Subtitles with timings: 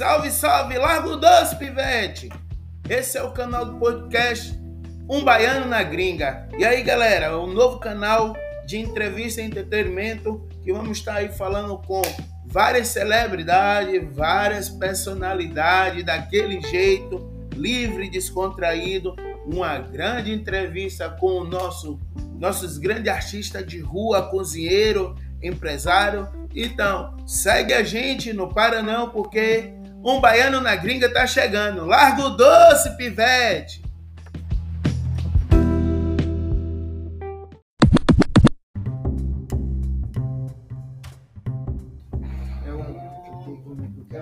[0.00, 2.30] Salve, salve, Largo Doce, Pivete!
[2.88, 4.58] Esse é o canal do podcast
[5.06, 6.48] Um Baiano na Gringa.
[6.56, 8.34] E aí, galera, um novo canal
[8.64, 12.00] de entrevista e entretenimento que vamos estar aí falando com
[12.46, 19.14] várias celebridades, várias personalidades daquele jeito, livre, descontraído.
[19.44, 22.00] Uma grande entrevista com o nosso
[22.38, 26.26] nossos grandes artistas de rua, cozinheiro, empresário.
[26.56, 31.84] Então, segue a gente, não para não, porque um baiano na gringa tá chegando.
[31.84, 33.82] Largo doce, pivete!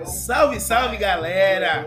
[0.05, 1.85] Salve, salve, galera!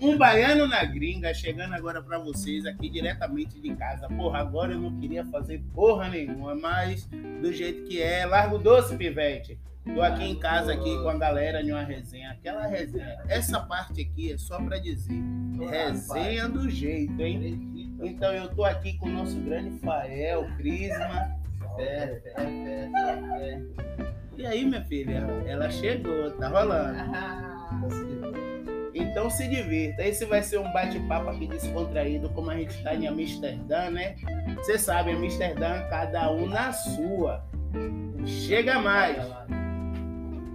[0.00, 4.08] Um baiano na gringa chegando agora para vocês aqui diretamente de casa.
[4.08, 7.06] Porra, agora eu não queria fazer porra nenhuma, mas
[7.40, 9.58] do jeito que é, largo doce, pivete.
[9.84, 12.30] Tô aqui em casa aqui com a galera em uma resenha.
[12.30, 13.18] Aquela resenha.
[13.28, 15.20] Essa parte aqui é só para dizer.
[15.68, 17.98] Resenha do jeito, hein?
[18.00, 21.36] Então eu tô aqui com o nosso grande Fael, Crisma.
[21.78, 22.90] É, é, é,
[23.40, 23.62] é.
[24.36, 25.26] E aí, minha filha?
[25.46, 26.98] Ela chegou, tá rolando.
[28.94, 30.02] Então se divirta.
[30.02, 34.16] Esse vai ser um bate-papo aqui descontraído, como a gente está em Amsterdã, né?
[34.56, 37.44] Você sabe, Amsterdã, cada um na sua.
[38.24, 39.16] Chega mais.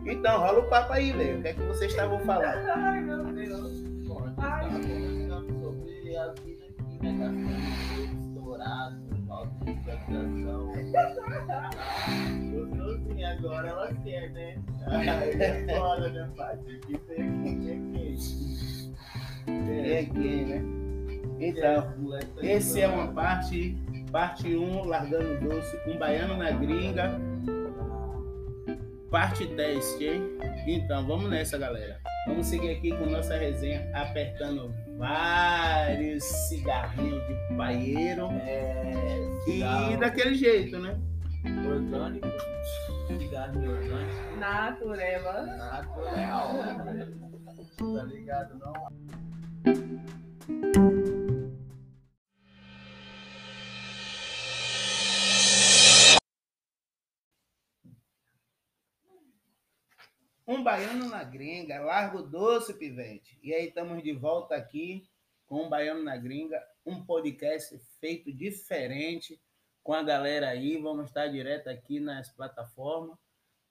[0.07, 1.39] Então, rola o papo aí, velho.
[1.39, 2.69] O que é que vocês estavam falando?
[2.69, 3.81] Ai, meu Deus.
[4.07, 7.11] Bom, a gente estava falando sobre a vida aqui, né?
[7.19, 7.59] Gastando
[8.21, 8.97] estourado,
[9.29, 10.71] automatização.
[12.51, 14.55] Gostosinho agora, ela quer, né?
[14.89, 16.57] É foda, né, pai?
[16.65, 16.95] Tem que
[19.47, 20.63] É aqui, né?
[21.39, 21.93] Então,
[22.41, 23.77] esse é uma parte,
[24.11, 27.19] parte 1, largando doce, um baiano na gringa,
[29.09, 30.37] parte teste, hein?
[30.67, 31.99] Então, vamos nessa, galera.
[32.27, 40.77] Vamos seguir aqui com nossa resenha, apertando vários cigarrinhos de paieiro É, e daquele jeito,
[40.79, 40.99] né?
[41.65, 42.27] orgânico,
[43.07, 45.41] cigarro orgânico, Natureba.
[45.43, 46.51] natural.
[47.77, 48.73] Tá ligado, não?
[60.47, 63.37] Um baiano na gringa, largo doce, pivete.
[63.43, 65.05] E aí estamos de volta aqui
[65.45, 69.37] com um baiano na gringa, um podcast feito diferente
[69.83, 70.77] com a galera aí.
[70.77, 73.19] Vamos estar direto aqui nas plataformas.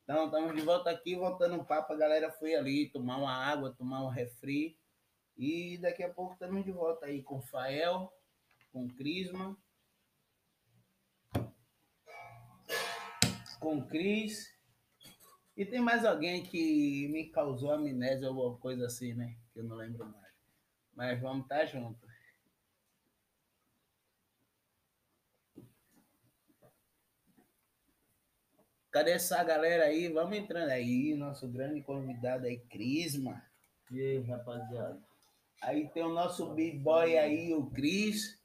[0.04, 1.94] Então estamos de volta aqui, voltando um papo.
[1.94, 4.78] A galera foi ali tomar uma água, tomar um refri.
[5.34, 8.12] E daqui a pouco estamos de volta aí com o Fael,
[8.70, 9.56] com o Crisma,
[13.60, 14.55] com o Cris.
[15.56, 19.34] E tem mais alguém que me causou amnésia ou alguma coisa assim, né?
[19.52, 20.34] Que eu não lembro mais.
[20.94, 22.06] Mas vamos estar junto.
[28.90, 30.08] Cadê essa galera aí?
[30.08, 31.14] Vamos entrando aí.
[31.14, 33.42] Nosso grande convidado aí, Crisma.
[33.90, 35.02] E aí, rapaziada?
[35.62, 38.38] Aí tem o nosso b-boy aí, o Cris.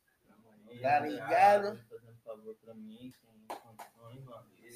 [0.82, 1.78] Tá ligado?
[1.90, 3.14] Fazendo favor pra mim.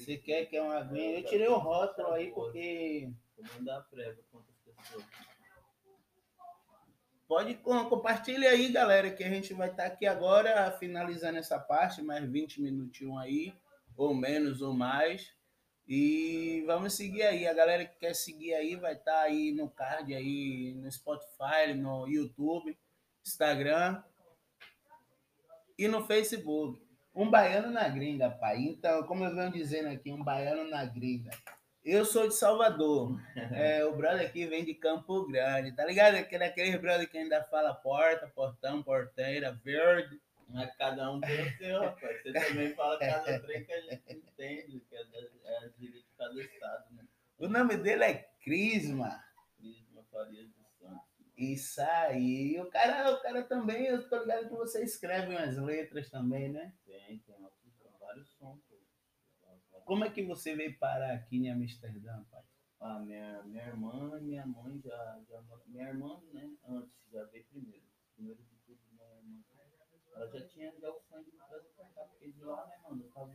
[0.06, 1.18] Você quer que é uma aguinha?
[1.18, 4.44] Eu tirei o rótulo aí porque Vou mandar a pessoas.
[7.26, 12.02] Pode com- compartilha aí, galera, que a gente vai estar aqui agora finalizando essa parte,
[12.02, 13.52] mais 20 minutinhos aí,
[13.96, 15.34] ou menos ou mais.
[15.88, 17.44] E vamos seguir aí.
[17.48, 22.06] A galera que quer seguir aí vai estar aí no card aí, no Spotify, no
[22.06, 22.78] YouTube,
[23.26, 24.00] Instagram
[25.76, 26.85] e no Facebook.
[27.16, 28.58] Um baiano na gringa, pai.
[28.58, 31.30] Então, como eu venho dizendo aqui, um baiano na gringa.
[31.82, 33.18] Eu sou de Salvador.
[33.56, 36.16] É, o brother aqui vem de Campo Grande, tá ligado?
[36.16, 40.20] Aquele, aquele brother que ainda fala porta, portão, porteira, verde.
[40.48, 42.22] Mas cada um tem o seu, rapaz.
[42.22, 45.00] Você também fala cada trem que a gente entende, que é,
[45.44, 47.04] é a gíria de cada estado, né?
[47.38, 49.24] O nome dele é Crisma.
[49.56, 51.16] Crisma Farias dos Santos.
[51.36, 52.58] Isso aí.
[52.60, 56.72] O cara, o cara também, eu tô ligado que você escreve umas letras também, né?
[56.86, 58.58] Tem, tem outros, vários sons.
[58.68, 58.76] pô.
[59.86, 62.42] Como é que você veio parar aqui em Amsterdã, pai?
[62.80, 65.40] Ah, minha, minha irmã e minha mãe já, já.
[65.66, 66.50] Minha irmã, né?
[66.68, 67.86] Antes, já veio primeiro.
[68.16, 69.42] Primeiro de tudo, minha irmã.
[70.14, 73.04] Ela já tinha já o sangue do Brasil pra cá, porque de lá, né, mano?
[73.04, 73.32] Eu tava.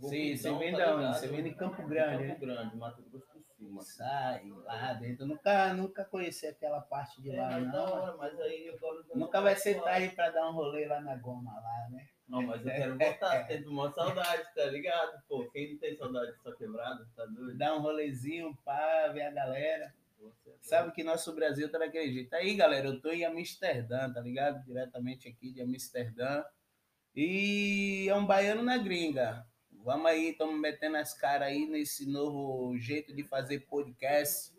[0.00, 1.18] Sim, você vem da onde?
[1.18, 2.28] Você vem de Campo Grande, né?
[2.28, 3.82] Campo Grande, Mato Grosso do Sul, mano.
[3.82, 5.24] Sai lá dentro.
[5.24, 7.92] Eu nunca, nunca conheci aquela parte de É, lá, mas da não.
[7.92, 8.78] hora, mas aí eu
[9.14, 9.90] Nunca vai falar.
[9.92, 12.08] aí pra dar um rolê lá na goma lá, né?
[12.28, 15.22] Não, mas eu quero voltar, tendo uma saudade, tá ligado?
[15.26, 17.56] Pô, quem não tem saudade de sua quebrada, tá doido?
[17.56, 19.94] Dar um rolezinho pra ver a galera.
[20.20, 22.34] Você é Sabe que nosso Brasil tá jeito.
[22.34, 24.62] Aí, galera, eu tô em Amsterdã, tá ligado?
[24.64, 26.44] Diretamente aqui de Amsterdã.
[27.14, 29.46] E é um baiano na gringa.
[29.70, 34.52] Vamos aí, estamos metendo as caras aí nesse novo jeito de fazer podcast.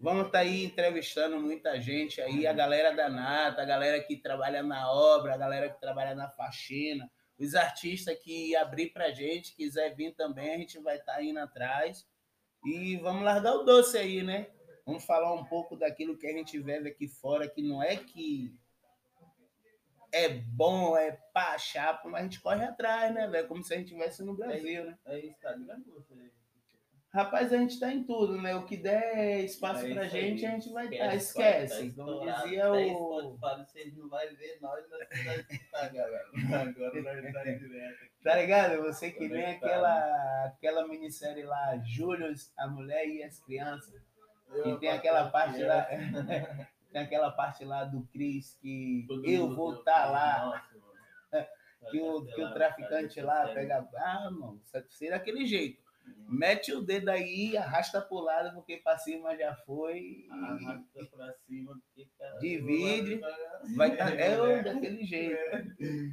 [0.00, 4.62] Vamos estar aí entrevistando muita gente aí, a galera da Nata, a galera que trabalha
[4.62, 9.94] na obra, a galera que trabalha na faxina, os artistas que abrir pra gente, quiser
[9.96, 12.08] vir também, a gente vai estar indo atrás.
[12.64, 14.46] E vamos largar o doce aí, né?
[14.86, 18.54] Vamos falar um pouco daquilo que a gente vive aqui fora, que não é que
[20.12, 23.48] é bom, é pá, chapa, mas a gente corre atrás, né, velho?
[23.48, 24.98] Como se a gente estivesse no Brasil, né?
[25.06, 26.14] É Instagram você.
[27.10, 28.54] Rapaz, a gente tá em tudo, né?
[28.54, 30.08] O que der espaço É pra aí.
[30.10, 31.08] gente, a gente vai estar.
[31.08, 31.92] Tá Esquece.
[31.92, 33.38] Como estourado, dizia tá o.
[33.38, 34.84] Vocês não vão ver nós
[35.48, 36.24] que tá, galera.
[36.60, 38.10] Agora nós tá direto.
[38.22, 38.82] Tá ligado?
[38.82, 44.02] Você que nem aquela, aquela minissérie lá, Július, a mulher e as crianças.
[44.50, 45.84] Eu, E tem aquela parte lá.
[45.84, 50.44] criança, Tem aquela parte lá do Cris que todo eu vou estar lá.
[50.44, 50.78] Nossa.
[51.92, 53.88] Que o, que o traficante lá pega.
[53.96, 55.80] Ah, mano, ser daquele jeito.
[56.28, 60.26] Mete o dedo aí, arrasta pro lado, porque pra cima já foi.
[60.30, 65.40] Arrasta pra cima, porque, cara, Divide, vai- Vai tá, é o daquele jeito.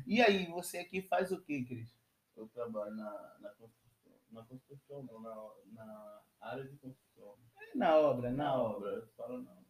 [0.07, 1.94] E aí, você aqui faz o que, Cris?
[2.36, 4.13] Eu trabalho na, na construção.
[4.31, 7.36] Na construção, não, na, na área de construção.
[7.75, 8.77] Na obra, na Na obra.
[8.89, 9.65] obra, eu falo não.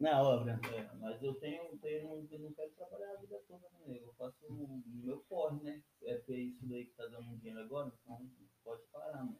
[0.00, 0.58] Na obra.
[0.74, 3.98] É, mas eu tenho, tenho, eu não quero trabalhar a vida toda, né?
[4.00, 5.80] Eu faço o meu corre, né?
[6.02, 8.20] É ter isso daí que tá dando um dinheiro agora, então
[8.64, 9.34] pode parar, né?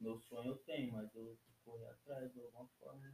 [0.00, 3.00] Meu sonho eu tenho, mas eu correr atrás de alguma forma.
[3.00, 3.12] né?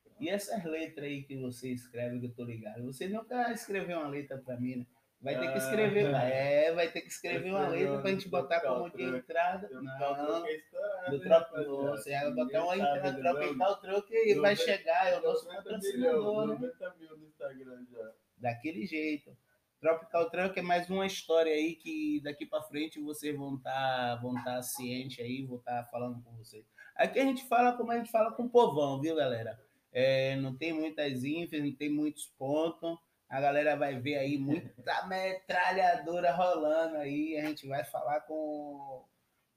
[0.00, 3.98] Então, E essas letras aí que você escreve, que eu tô ligado, você nunca escreveu
[3.98, 4.86] uma letra pra mim, né?
[5.20, 6.24] Vai ter que escrever, Ah.
[6.24, 9.68] é, vai ter que escrever uma letra pra gente botar como de entrada.
[9.70, 11.90] Não, troquei estourado, do né, rapaziada?
[11.96, 13.42] você vai botar uma entrada, né, não?
[13.44, 16.54] e tal, troco e vai 90 chegar, é o nosso 90 patrocinador, né?
[16.54, 18.12] 90 mil no Instagram já.
[18.36, 19.36] daquele jeito.
[19.82, 24.32] Tropical Trunk é mais uma história aí que daqui para frente vocês vão estar vão
[24.44, 26.64] tá ciente aí, vou estar falando com vocês.
[26.94, 29.60] Aqui a gente fala como a gente fala com o povão, viu, galera?
[29.92, 32.96] É, não tem muitas infas, não tem muitos pontos.
[33.28, 34.70] A galera vai ver aí muita
[35.08, 37.36] metralhadora rolando aí.
[37.36, 39.04] A gente vai falar com,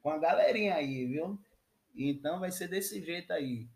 [0.01, 1.39] com a galerinha aí, viu?
[1.95, 3.67] Então vai ser desse jeito aí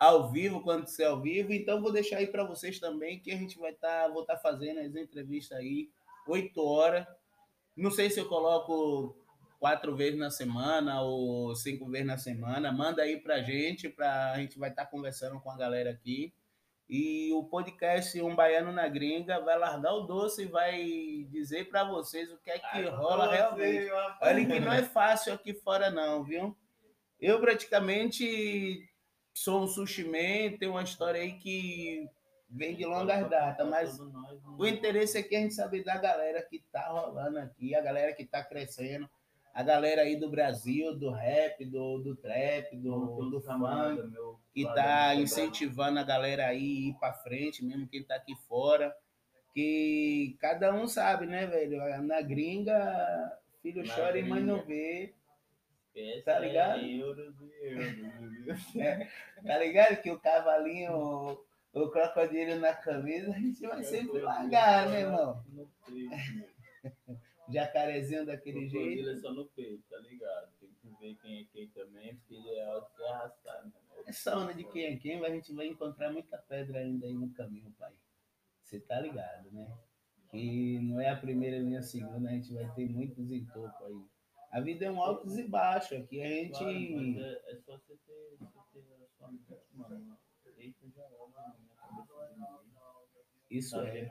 [0.00, 1.52] ao vivo, quando ser ao vivo.
[1.52, 4.80] Então vou deixar aí para vocês também que a gente vai estar, vou estar fazendo
[4.80, 5.90] as entrevistas aí,
[6.26, 7.06] 8 horas.
[7.76, 9.14] Não sei se eu coloco
[9.58, 12.72] quatro vezes na semana ou cinco vezes na semana.
[12.72, 16.32] Manda aí pra gente, pra, a gente vai estar conversando com a galera aqui.
[16.88, 21.84] E o podcast Um Baiano na Gringa vai largar o doce e vai dizer para
[21.84, 23.92] vocês o que é que rola realmente.
[24.20, 26.56] Olha que não é fácil aqui fora, não, viu?
[27.20, 28.89] Eu praticamente
[29.40, 32.06] sou um sushi man, tenho uma história aí que
[32.50, 33.98] vem de longas datas, mas
[34.58, 38.12] o interesse aqui é a gente saber da galera que tá rolando aqui, a galera
[38.12, 39.08] que tá crescendo,
[39.54, 44.12] a galera aí do Brasil, do rap, do, do trap, do, do funk,
[44.52, 48.94] que tá incentivando a galera aí a ir para frente, mesmo quem tá aqui fora.
[49.54, 51.80] Que cada um sabe, né, velho?
[52.02, 55.12] Na gringa, filho Na chora e mãe não gringa.
[55.94, 56.22] vê.
[56.24, 56.80] Tá ligado?
[56.80, 58.39] É euros e euros, viu?
[59.46, 60.02] Tá ligado?
[60.02, 65.44] Que o cavalinho, o, o crocodilo na camisa, a gente vai sempre largar, né, irmão?
[65.48, 66.50] No peito.
[67.52, 69.10] Jacarezinho daquele Crocodilo jeito.
[69.10, 70.52] é só no peito, tá ligado?
[70.60, 73.72] Tem que ver quem é quem também, porque ele é alto que arrastar, né?
[74.06, 77.14] Essa onda de quem é quem, mas a gente vai encontrar muita pedra ainda aí
[77.14, 77.92] no caminho, pai.
[78.62, 79.66] Você tá ligado, né?
[80.30, 84.04] Que não é a primeira nem a segunda, a gente vai ter muitos entorpos aí.
[84.50, 85.98] A vida é um altos e baixos.
[85.98, 86.58] Aqui a gente.
[86.58, 88.84] Claro, é, é só você ter, você ter
[89.72, 90.18] mano.
[93.50, 94.10] Isso Saber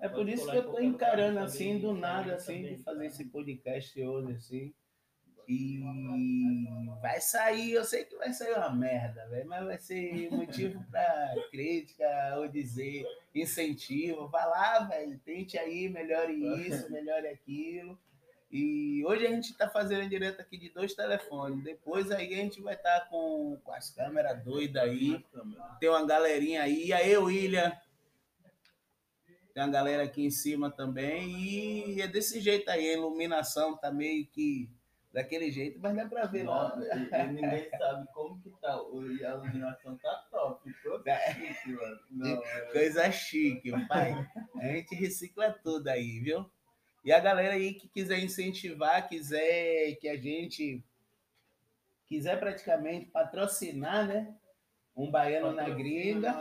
[0.00, 0.06] é.
[0.06, 3.06] É por isso que eu lugar, encarando assim, do isso, nada, assim, de fazer cara.
[3.06, 4.74] esse podcast hoje, assim.
[5.46, 5.80] E
[7.00, 11.34] vai sair, eu sei que vai sair uma merda, velho, mas vai ser motivo para
[11.50, 14.28] crítica ou dizer incentivo.
[14.28, 16.34] Vai lá, velho, tente aí, melhore
[16.66, 17.98] isso, melhore aquilo.
[18.50, 21.62] E hoje a gente está fazendo direto aqui de dois telefones.
[21.62, 25.22] Depois aí a gente vai estar com, com as câmeras doidas aí.
[25.78, 26.86] Tem uma galerinha aí.
[26.86, 27.70] E aí, William?
[29.52, 31.28] Tem uma galera aqui em cima também.
[31.96, 32.88] E é desse jeito aí.
[32.88, 34.70] A iluminação tá meio que
[35.12, 36.74] daquele jeito, mas dá pra ver lá.
[36.80, 38.78] E ninguém sabe como que tá.
[39.18, 40.72] E a iluminação tá top.
[41.06, 41.34] É.
[41.34, 41.98] chique, mano.
[42.10, 44.26] Não, é- Coisa chique, pai.
[44.56, 46.50] A gente recicla tudo aí, viu?
[47.08, 50.84] E a galera aí que quiser incentivar, quiser que a gente
[52.04, 54.36] quiser praticamente patrocinar, né?
[54.94, 56.36] Um baiano na gringa,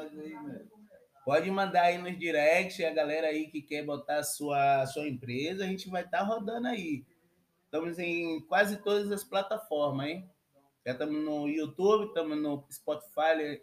[1.23, 5.63] pode mandar aí nos direct a galera aí que quer botar a sua, sua empresa,
[5.63, 7.05] a gente vai estar rodando aí.
[7.63, 10.29] Estamos em quase todas as plataformas, hein?
[10.85, 13.61] Já estamos no YouTube, estamos no Spotify,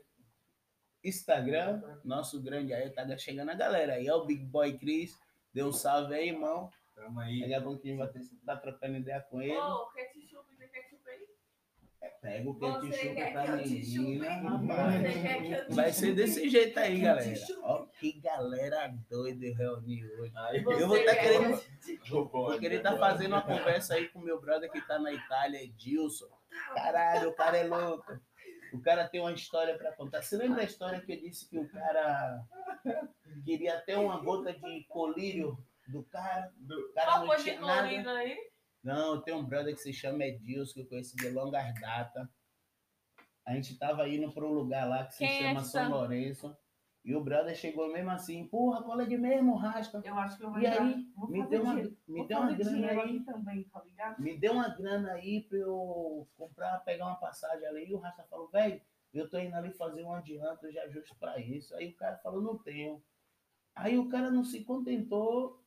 [1.04, 1.82] Instagram.
[2.02, 4.06] Nosso grande aí tá chegando a galera aí.
[4.06, 5.14] É o Big Boy Cris.
[5.52, 6.70] Dê um salve aí, irmão.
[6.94, 7.40] Tamo aí.
[7.40, 9.56] Daqui a pouquinho vai estar trocando ideia com ele.
[9.56, 11.26] Ô, ketchup, tem ketchup aí?
[12.20, 15.74] Pega o Você ketchup pra menina, Você rapaz.
[15.74, 17.34] Vai ser desse jeito aí, galera.
[17.62, 20.32] Ó, que galera doida reunir hoje.
[20.36, 24.08] Aí, Você Eu vou tá quer querendo- te- Vou querer estar fazendo uma conversa aí
[24.08, 26.28] com meu brother que tá na Itália, Edilson.
[26.74, 28.18] Caralho, o cara é louco.
[28.72, 30.22] O cara tem uma história para contar.
[30.22, 32.44] Você lembra da história que eu disse que o cara
[33.44, 35.56] queria até uma gota de colírio
[35.88, 36.52] do cara?
[36.60, 38.18] O cara Qual não de tinha nada.
[38.18, 38.36] aí?
[38.82, 42.28] Não, tem um brother que se chama Edilson, que eu conheço de longas data.
[43.46, 45.82] A gente tava indo para um lugar lá que se Quem é chama que São
[45.82, 45.88] tá?
[45.96, 46.56] Lourenço.
[47.04, 50.00] E o brother chegou mesmo assim, porra, cola de mesmo, raspa.
[50.02, 51.98] Eu acho que eu vou E aí, vou me deu uma, dinheiro.
[52.08, 53.20] me Vou deu uma grana aí.
[53.24, 54.22] também, tá ligado?
[54.22, 57.90] Me deu uma grana aí pra eu comprar, pegar uma passagem ali.
[57.90, 58.80] E o Rasta falou, velho,
[59.12, 61.74] eu tô indo ali fazer um adianto, eu já ajusto pra isso.
[61.76, 63.02] Aí o cara falou, não tenho.
[63.74, 65.62] Aí o cara não se contentou,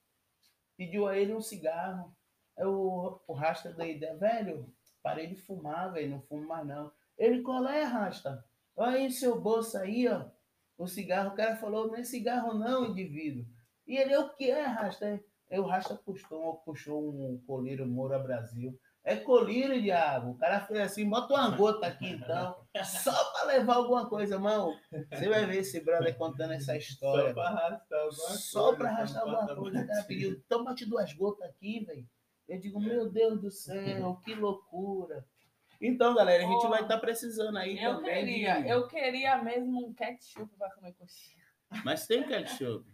[0.78, 2.16] pediu a ele um cigarro.
[2.58, 6.66] Aí o, o Rasta deu a ideia, velho, parei de fumar, velho, não fumo mais
[6.66, 6.92] não.
[7.18, 8.46] Ele, qual é, Rasta?
[8.76, 10.26] Olha aí seu bolso aí, ó.
[10.78, 13.46] O cigarro, o cara falou, não é cigarro não, indivíduo.
[13.88, 15.20] E ele, o que é, Rasta?
[15.50, 18.80] Aí o Rasta puxou, puxou um colírio Moura Brasil.
[19.10, 20.32] É colírio, diabo.
[20.32, 24.78] O cara fez assim, bota uma gota aqui então, só pra levar alguma coisa, mano.
[25.14, 27.30] Você vai ver esse brother contando essa história.
[27.30, 28.38] Só pra arrastar alguma coisa.
[28.38, 29.82] Só pra arrastar não alguma coisa.
[29.82, 32.06] O cara pediu, então bate duas gotas aqui, velho.
[32.50, 35.26] Eu digo, meu Deus do céu, que loucura.
[35.80, 38.26] Então, galera, a gente vai estar precisando aí Eu também.
[38.26, 41.44] queria, de- eu queria mesmo um ketchup pra comer coxinha.
[41.86, 42.86] Mas tem ketchup.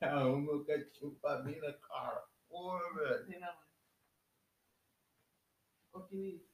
[0.00, 2.24] Arruma o ketchup pra mim, né, cara?
[2.48, 3.40] Porra, velho.
[6.08, 6.44] Querido,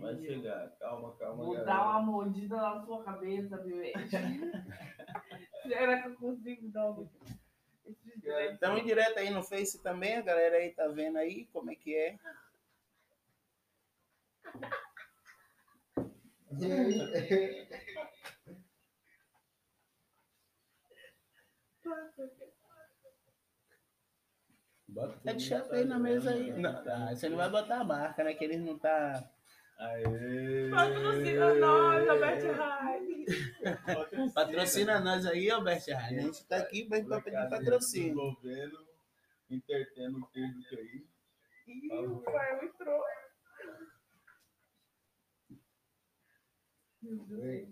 [0.00, 1.64] Vai chegar, calma, calma, Vou galera.
[1.66, 3.92] dar uma mordida na sua cabeça, bebê.
[5.62, 7.08] Será que eu consigo dar uma.
[8.52, 11.96] Estamos direto aí no Face também, a galera aí tá vendo aí como é que
[11.96, 12.18] é.
[24.92, 26.52] Bota o ketchup aí na mesa aí.
[26.52, 28.34] Não, tá, você não vai botar a marca, né?
[28.34, 29.26] Que eles não tá.
[29.78, 30.70] Aê!
[30.70, 33.26] Patrocina nós, Albert Heine.
[34.34, 35.96] Patrocina nós aí, Albert Ryan.
[35.96, 38.14] A gente tá aqui pra pra pedir patrocínio.
[38.14, 38.86] Desenvolvendo,
[39.50, 41.06] entretendo o público aí.
[41.66, 43.02] Ih, o pai entrou.
[47.00, 47.68] Meu Deus.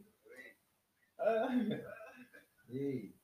[2.70, 3.19] Ei.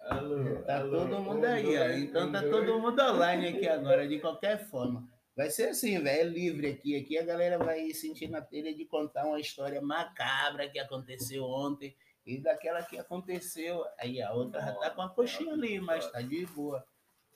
[0.00, 1.88] Alô, Tá alô, todo mundo um, aí, ó.
[1.92, 2.52] Então um, tá dois.
[2.66, 5.08] todo mundo online aqui agora, de qualquer forma.
[5.36, 6.96] Vai ser assim, velho, é livre aqui.
[6.96, 11.96] Aqui a galera vai sentir na telha de contar uma história macabra que aconteceu ontem
[12.26, 13.84] e daquela que aconteceu.
[13.98, 16.84] Aí a outra já tá com a coxinha ali, mas tá de boa.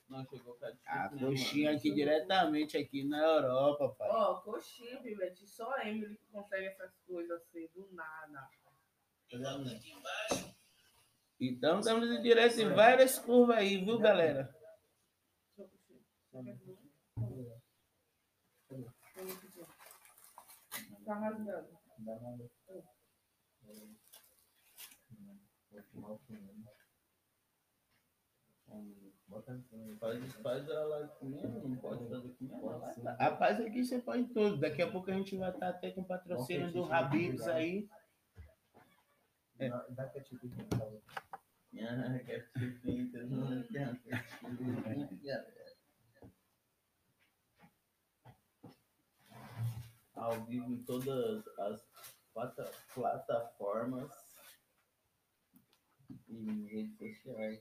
[0.09, 1.79] Não chegou ketchup, A né, coxinha mano?
[1.79, 4.09] aqui diretamente aqui na Europa, pai.
[4.11, 5.47] Ó, coxinha, Pivete.
[5.47, 8.49] Só a Emily que consegue essas coisas assim, do nada.
[9.33, 10.54] Vendo?
[11.49, 14.55] Então estamos em direto em várias curvas aí, viu, galera?
[21.05, 21.69] Tá rasgando.
[29.99, 32.33] Faz, faz a live comendo, não pode fazer
[32.63, 33.03] live?
[33.19, 34.57] Rapaz, aqui você pode tudo.
[34.57, 37.89] Daqui a pouco a gente vai estar até com patrocínio do Habibs aí.
[39.59, 39.69] É.
[39.69, 40.25] Dá por
[50.15, 51.85] Ao vivo em todas as
[52.33, 54.13] plata- plataformas
[56.29, 57.61] e redes sociais.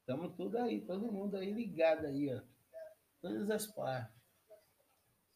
[0.00, 2.40] Estamos tudo aí, todo mundo aí ligado aí, ó.
[3.20, 4.14] Todas as partes.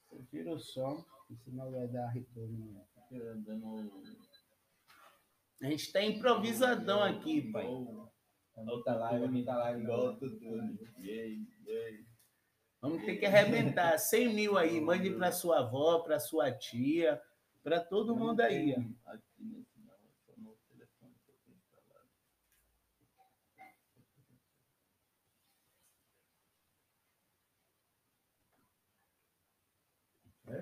[0.09, 1.05] Você tira o som,
[1.45, 4.03] senão vai dar retorno dando.
[5.63, 7.67] A gente tá improvisadão aqui, pai.
[7.67, 10.39] Outra live, outra live, igual tudo.
[12.81, 13.99] Vamos ter que arrebentar.
[13.99, 17.21] 100 mil aí, mande para sua avó, para sua tia,
[17.63, 18.75] para todo mundo aí.
[19.07, 19.67] Aqui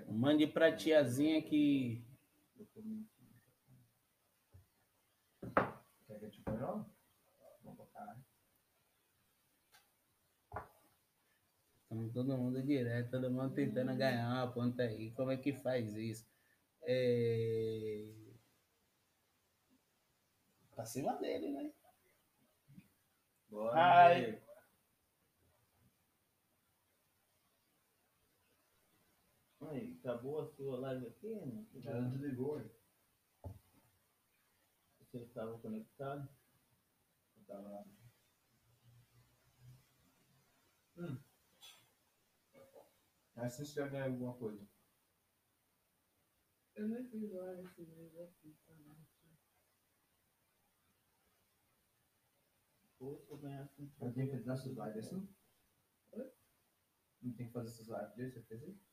[0.07, 2.05] Mande para a tiazinha que
[2.83, 3.09] Mentindo.
[6.07, 6.91] Quer que eu te ponha não?
[7.63, 8.21] Vou botar.
[11.83, 15.11] Estamos todo mundo direto, todo mundo tentando ganhar uma ponta aí.
[15.13, 16.27] Como é que faz isso?
[16.83, 18.07] É...
[20.75, 21.73] Pra cima dele, né?
[23.49, 24.21] Bora, Ai.
[24.21, 24.48] nego.
[29.71, 31.67] Aí, acabou a sua live aqui, né?
[31.75, 32.71] Já não desligou, hein?
[34.99, 36.27] Você estava conectado?
[37.37, 37.85] Eu tava lá.
[40.97, 41.19] Hum.
[43.37, 44.67] Assiste já ganha alguma coisa.
[46.75, 48.75] Eu nem fiz live esse mês aqui, tá?
[53.01, 55.29] Ou se eu ganhasse um Não tem que fazer essas lives assim?
[56.13, 56.33] Oi?
[57.21, 58.88] Não tem que fazer essas lives desse, você fez aí?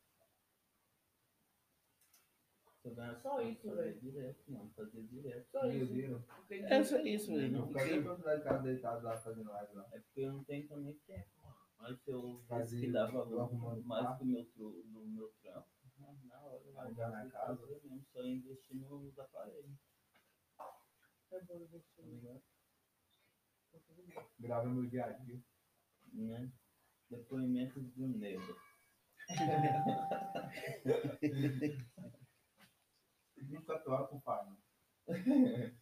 [2.85, 3.99] Eu Só eu isso, fazia velho.
[3.99, 4.71] direto, mano.
[4.75, 5.49] Fazia direto.
[5.51, 5.93] Só Meu isso.
[5.93, 6.21] Deus.
[6.51, 7.73] É só isso, Não, velho.
[7.73, 9.87] cadê a oportunidade de ficar deitado lá fazendo live lá?
[9.91, 11.55] É porque eu não tenho também tempo, mano.
[11.79, 14.17] Mas se eu Fazer visse que dava arrumando mais carro.
[14.17, 17.57] que o meu, tru- do meu trampo, na- na hora eu Arrumar largava na casa.
[17.57, 19.77] fazia mesmo, só investir nos aparelhos,
[21.31, 22.19] é bom você.
[22.23, 22.39] tá?
[24.13, 24.25] Tá.
[24.39, 25.41] Grava meu dia a dia.
[26.13, 26.51] Né?
[27.09, 28.55] Depoimentos do negro.
[33.45, 35.77] 24 horas com o pai, mano.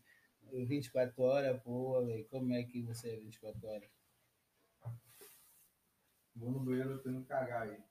[0.67, 2.27] 24 horas, pô, velho.
[2.29, 3.89] Como é que você é 24 horas?
[6.35, 7.83] Vou no banheiro tendo que cagar aí.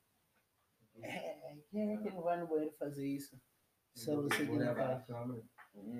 [0.97, 3.41] É, quem é que não vai no banheiro fazer isso?
[3.95, 5.43] Só Vou- você que vou não.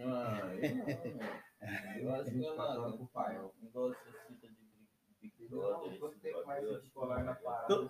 [0.05, 1.43] Ah, eu não, né?
[2.03, 2.99] Eu acho que eu 24 horas não.
[2.99, 3.51] com o pai, ó.
[3.63, 4.63] Igual essa fita de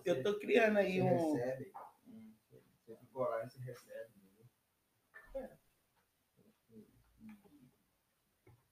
[0.05, 1.35] eu tô criando aí Você um.
[1.35, 1.73] recebe.
[2.07, 5.59] Hum, Você fica lá e você recebe, entendeu?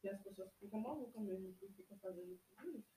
[0.03, 2.89] E as pessoas ficam malucas mesmo, que ficam fazendo tudo isso.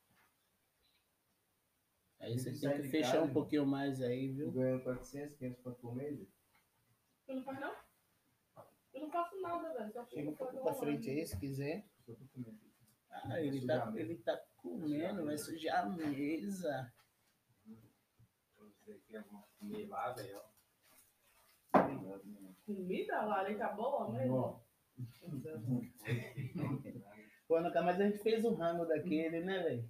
[2.20, 4.52] Aí você Tem que fechar casa, um pouquinho mais aí, Eu viu?
[4.54, 6.20] ganho 400, 500 pontos por mês.
[7.26, 7.76] Tu não faz não?
[8.94, 9.92] Eu não faço nada, velho.
[9.92, 11.86] Só Chega um pouco pra frente aí, se quiser.
[12.06, 12.60] Só tô comendo.
[13.10, 16.94] Ah, ele tá, ele tá comendo, vai sujar a mesa.
[18.58, 19.26] Você quer
[19.60, 20.42] comer lá, velho?
[22.66, 24.64] Comida lá, ali tá boa mesmo?
[27.48, 29.90] Pô, nunca mais a gente fez o rango daquele, né, velho?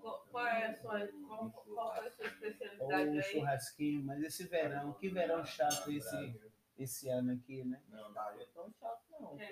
[0.00, 3.22] Qual, é a sua, qual, qual foi a sua Ou especialidade um aí?
[3.22, 6.40] churrasquinho, mas esse verão, que verão chato esse,
[6.78, 7.82] esse ano aqui, né?
[7.88, 9.38] Não, não foi tão chato não.
[9.38, 9.46] É.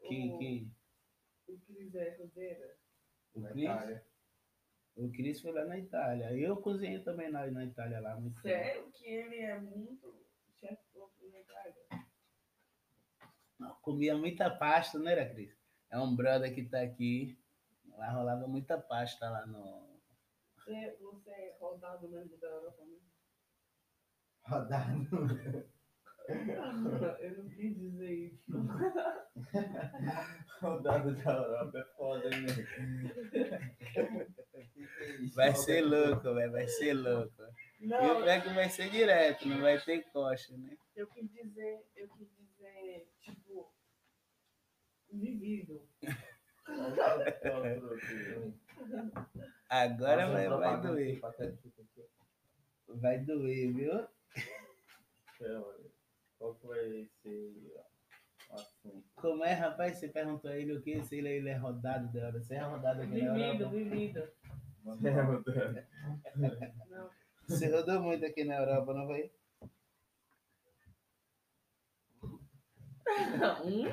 [0.00, 0.70] Que, O- que
[1.48, 2.18] O Cris é
[3.34, 4.06] o Na Cris, Itália.
[4.96, 6.32] o Cris foi lá na Itália.
[6.32, 8.48] Eu cozinhei também na, na Itália lá, muito tempo.
[8.64, 10.24] Sério que ele é muito
[10.58, 11.74] chefe do na Itália?
[11.90, 11.98] Não,
[13.82, 15.54] comia muita pasta, né, era, Cris?
[15.90, 17.38] É um brother que tá aqui.
[17.96, 19.88] Lá rolava muita pasta lá no.
[20.56, 23.08] Você, você é rodado mesmo da Europa mesmo?
[24.42, 25.08] Rodado.
[27.20, 28.52] Eu não quis dizer isso.
[30.60, 32.68] Rodada da Europa é foda, velho?
[35.34, 37.42] Vai ser louco, velho, vai ser louco.
[37.80, 40.76] E o Não, é que vai ser direto, não vai ter coxa, né?
[40.98, 42.37] eu quis dizer, eu quis dizer,
[43.34, 43.72] tipo,
[45.12, 45.82] vivido.
[49.70, 51.20] Agora Nossa, vai, vai doer.
[52.88, 54.06] Vai doer, viu?
[56.38, 57.72] Qual foi esse
[58.50, 59.04] assunto?
[59.16, 59.98] Como é, rapaz?
[59.98, 61.02] Você perguntou a ele o que?
[61.04, 62.40] Se ele, ele é rodado da hora.
[62.40, 63.76] Você é rodado aqui na Vivido, Europa?
[63.76, 64.20] vivido.
[65.04, 67.10] É, Não.
[67.46, 69.30] Você rodou muito aqui na Europa, não foi?
[73.64, 73.84] Um?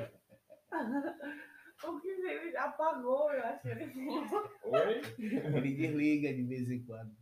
[1.84, 4.08] O que ele apagou, eu acho que ele.
[4.64, 5.00] Oi?
[5.18, 7.14] Ele desliga de vez em quando.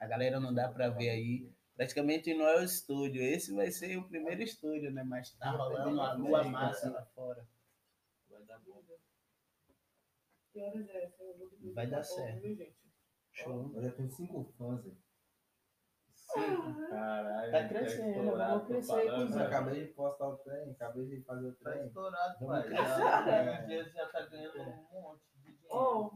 [0.00, 1.52] A galera não dá pra ver aí.
[1.76, 3.22] Praticamente não é o estúdio.
[3.22, 5.02] Esse vai ser o primeiro estúdio, né?
[5.04, 7.46] Mas tá rolando uma lua massa lá fora.
[8.30, 8.82] Vai dar bom.
[10.52, 11.12] Que horas é
[11.74, 12.74] Vai dar a certo.
[13.32, 13.72] Show.
[13.74, 15.03] Eu já tenho cinco fãs, velho.
[16.90, 17.52] Caralho.
[17.52, 19.20] Tá crescendo, estourado, vamos crescer, falando, cuzão.
[19.22, 19.46] Eu velho.
[19.46, 21.86] acabei de postar o trem, acabei de fazer o Tá trem.
[21.86, 22.70] estourado, Vamos pai.
[22.74, 25.64] Já, dias já tá ganhando um monte de dinheiro.
[25.70, 26.10] Oh.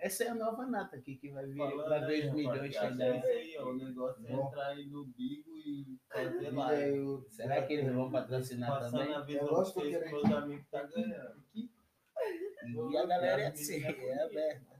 [0.00, 2.62] Essa é a nova nata aqui que vai vir, Falando vai ver os milhões.
[2.62, 3.64] É isso aí, ó.
[3.68, 8.70] O negócio é entrar aí no Bigo e fazer eu- Será que eles vão patrocinar
[8.78, 9.14] Passando também?
[9.14, 11.42] a É vocês, eu que meus amigos tá ganhando.
[11.54, 14.78] E a galera é assim, é aberta.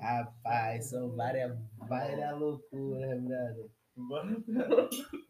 [0.00, 1.56] Rapaz, são várias
[1.88, 3.70] Vai dar loucura, brother.
[3.96, 4.42] Bota,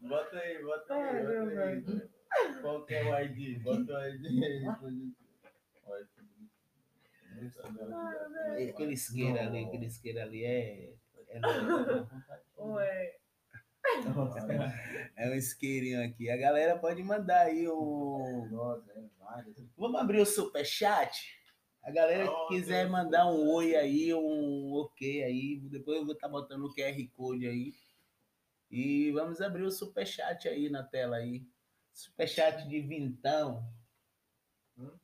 [0.01, 2.61] bota aí, bota aí, Ai, meu bota aí.
[2.61, 3.61] Qual que é o ID?
[3.61, 4.65] Bota o ID aí.
[5.85, 6.25] Olha que.
[8.69, 10.93] Aquele isqueiro ali, aquele isqueiro ali é.
[11.27, 12.09] É, louco.
[12.57, 13.17] Ué.
[15.15, 16.29] é um isqueirinho aqui.
[16.29, 18.47] A galera pode mandar aí um.
[18.49, 19.55] Nossa, é várias.
[19.77, 21.37] Vamos abrir o superchat?
[21.85, 26.27] A galera que quiser mandar um oi aí, um ok aí, depois eu vou estar
[26.27, 27.75] botando o QR Code aí.
[28.71, 31.47] E vamos abrir o superchat aí na tela aí.
[31.93, 33.63] Superchat de vintão.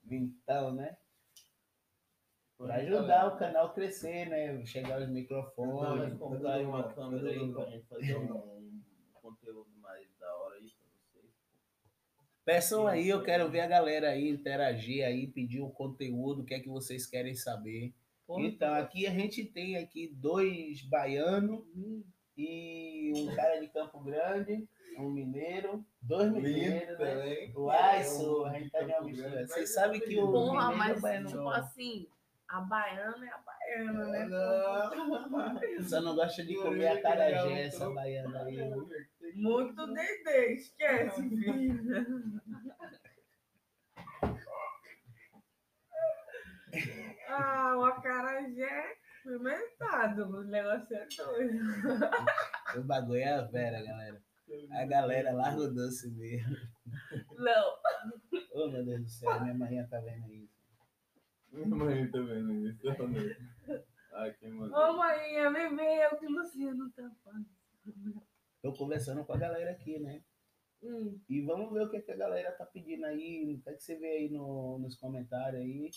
[0.04, 0.98] Vintão, né?
[2.58, 4.66] Pra ajudar o canal a crescer, né?
[4.66, 6.18] Chegar os microfones.
[6.18, 8.82] comprar uma câmera aí pra gente fazer um
[9.14, 11.32] conteúdo mais da hora aí pra vocês.
[12.44, 16.54] Peçam aí, eu quero ver a galera aí interagir aí, pedir o conteúdo, o que
[16.56, 17.94] é que vocês querem saber.
[18.38, 21.64] Então, aqui a gente tem aqui dois baianos
[22.38, 27.52] e um cara de Campo Grande, um mineiro, dois mineiros, né?
[27.56, 29.48] Uai, sou, a gente tá de uma mistura.
[29.48, 31.28] Vocês sabem que o Porra, mineiro mas é baiano.
[31.28, 32.08] tipo assim,
[32.48, 35.84] a baiana é a baiana, né?
[35.84, 38.58] Só não gosta de comer a carajé, essa baiana aí.
[39.36, 42.42] Muito dedê, esquece, filho.
[47.28, 51.60] Ah, o acarajé pimentado, o negócio é doido.
[52.74, 54.24] O bagulho é a vera, galera.
[54.72, 56.56] A galera larga o doce mesmo.
[57.38, 57.76] Não,
[58.54, 60.58] Ô, meu Deus do céu, minha mãe tá vendo isso.
[61.52, 62.80] Minha mãe tá vendo isso.
[64.14, 64.78] Ai, quem mandou.
[64.78, 68.24] ô mãe, vem ver o que o Luciano tá fazendo.
[68.62, 70.24] Tô conversando com a galera aqui, né?
[70.84, 73.56] Hum, E vamos ver o que, é que a galera tá pedindo aí.
[73.56, 75.90] O que, é que você vê aí no- nos comentários aí?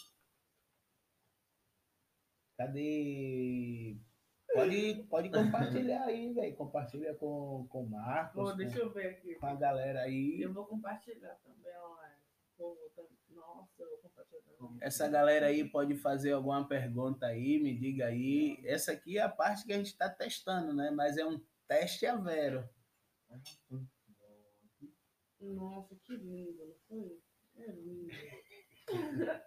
[2.57, 3.97] Cadê?
[4.53, 6.55] Pode, pode compartilhar aí, velho.
[6.55, 9.35] Compartilha com, com o Marcos, Pô, com, deixa eu ver aqui.
[9.35, 10.41] com a galera aí.
[10.41, 12.15] Eu vou compartilhar também online.
[12.57, 14.87] Vou botar- Nossa, eu vou compartilhar.
[14.87, 18.61] Essa galera aí pode fazer alguma pergunta aí, me diga aí.
[18.65, 20.91] Essa aqui é a parte que a gente está testando, né?
[20.93, 22.69] Mas é um teste a vero.
[25.41, 27.21] Nossa, que lindo, não foi?
[27.57, 28.09] É lindo.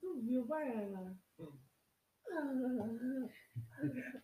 [0.00, 1.18] tu viu, Baiana?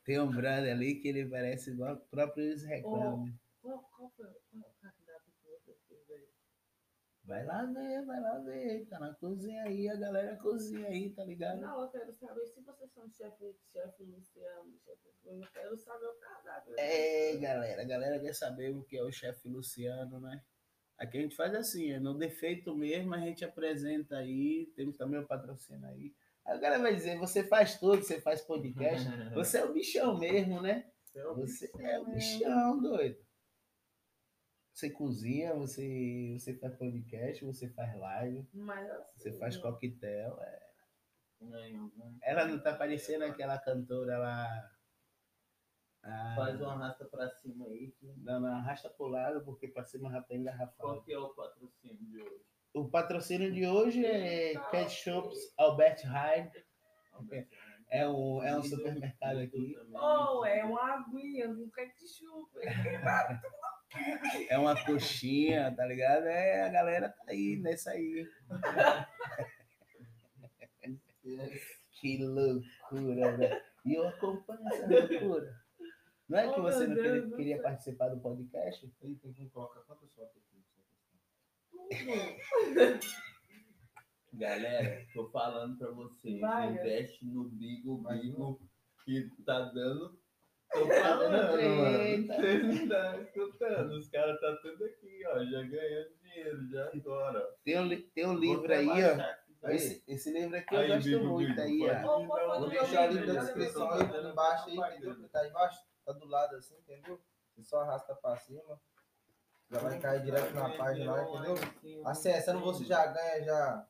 [0.05, 3.39] Tem um brother ali que ele parece igual o próprio reclame.
[3.61, 6.29] Qual, qual foi qual é o cardápio que você fez aí?
[7.29, 8.87] Vai lá ver, vai lá ver.
[8.87, 11.61] Tá na cozinha aí, a galera cozinha aí, tá ligado?
[11.61, 16.15] Não, eu quero saber se vocês são chefe, chefe Luciano, chefe eu quero saber o
[16.15, 16.75] cardápio.
[16.79, 20.43] É, galera, a galera quer saber o que é o chefe Luciano, né?
[20.97, 25.21] Aqui a gente faz assim, é no defeito mesmo, a gente apresenta aí, temos também
[25.21, 26.15] o patrocínio aí.
[26.47, 30.19] Aí o cara vai dizer, você faz tudo, você faz podcast, você é o bichão
[30.19, 30.91] mesmo, né?
[31.05, 33.28] Você é o bichão, doido.
[34.79, 40.39] Você cozinha, você, você faz podcast, você faz live, Mas assim, você faz coquetel.
[40.41, 40.69] é.
[42.23, 44.71] Ela não tá parecendo aquela cantora lá.
[46.05, 47.91] Ah, Faz uma raça pra cima aí.
[47.99, 51.03] que- Não, não, arrasta pro lado, porque pra cima já tem Qual engarrafado.
[51.03, 52.45] que é o patrocínio de hoje?
[52.73, 56.53] O patrocínio de hoje é Ketchups Albert Heijn.
[57.91, 59.77] É um, é um supermercado aqui.
[59.93, 62.49] Oh, é uma aguinha, um ketchup.
[64.51, 66.27] É uma coxinha, tá ligado?
[66.27, 68.29] É, a galera tá aí, nessa aí.
[71.93, 73.63] Que loucura, velho.
[73.85, 75.61] E eu acompanho essa loucura.
[76.29, 78.93] Não é que Oh, você meu não Deus queria, do queria participar do podcast?
[79.03, 80.63] Aí tem quem coloca quantas fotos aqui?
[84.35, 86.41] Galera, tô falando pra vocês.
[86.41, 88.61] Vai, investe no Bigo Bigo
[89.05, 90.18] que tá dando.
[90.73, 92.27] Tô falando, mano.
[92.27, 93.91] Vocês não estão escutando.
[93.93, 95.39] Os caras tá tudo aqui, ó.
[95.45, 97.57] Já ganhando dinheiro, já agora.
[97.65, 99.17] Tem um, tem um livro aí, ó.
[99.17, 99.75] tá?
[99.75, 102.59] Esse, esse livro aqui eu Aí, gosto Bigo, muito Bigo, aí, ó.
[102.61, 103.39] Vou deixar o da dele?
[103.41, 105.29] descrição aí por embaixo aí, entendeu?
[105.31, 107.21] Tá aí embaixo, tá do lado assim, entendeu?
[107.57, 108.81] Você só arrasta pra cima.
[109.71, 112.05] Já vai cair direto na página lá, entendeu?
[112.07, 113.87] Acessando você já ganha já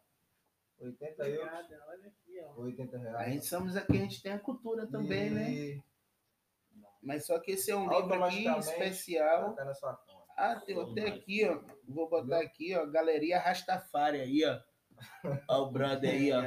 [0.81, 2.61] 80 euros, Obrigada, olha aqui, ó.
[2.63, 3.33] 80 A reais.
[3.35, 5.83] gente somos aqui, a gente tem a cultura também, né?
[7.03, 9.55] Mas só que esse é um livro aqui especial.
[9.55, 10.19] Tá na sua conta.
[10.37, 11.61] Ah, tem até aqui, ó.
[11.87, 12.87] Vou botar aqui, ó.
[12.87, 14.61] Galeria Rastafari aí, ó.
[15.49, 16.43] Ó o brother aí, ó.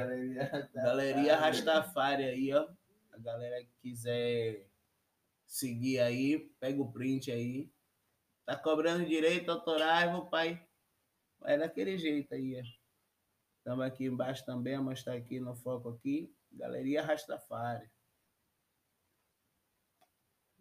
[0.74, 2.68] Galeria Rastafari aí, ó.
[3.12, 4.66] A galera que quiser
[5.46, 7.70] seguir aí, pega o print aí.
[8.44, 10.62] Tá cobrando direito autorais, meu pai.
[11.44, 12.62] É daquele jeito aí, ó.
[13.58, 16.34] Estamos aqui embaixo também, vou mostrar aqui no foco aqui.
[16.50, 17.88] Galeria Rastafari.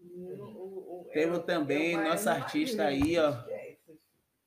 [0.04, 3.34] O- o- Temos é- também o nossa artista aí, ó.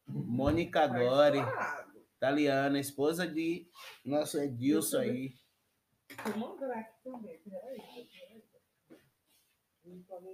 [0.07, 1.93] Mônica estourado.
[2.17, 3.67] italiana, esposa de
[4.05, 5.35] nosso Edilson aí.
[6.37, 7.38] Vou mandar aqui também.
[7.38, 8.09] Peraí,
[10.09, 10.25] tá.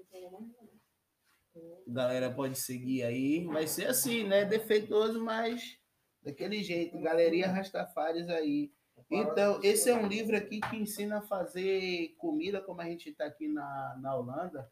[1.87, 3.45] Galera pode seguir aí.
[3.47, 4.45] Vai ser assim, né?
[4.45, 5.77] Defeituoso, mas
[6.23, 6.99] daquele jeito.
[7.01, 8.73] Galeria Rastafares aí.
[9.11, 13.25] Então, esse é um livro aqui que ensina a fazer comida, como a gente está
[13.25, 14.71] aqui na, na Holanda.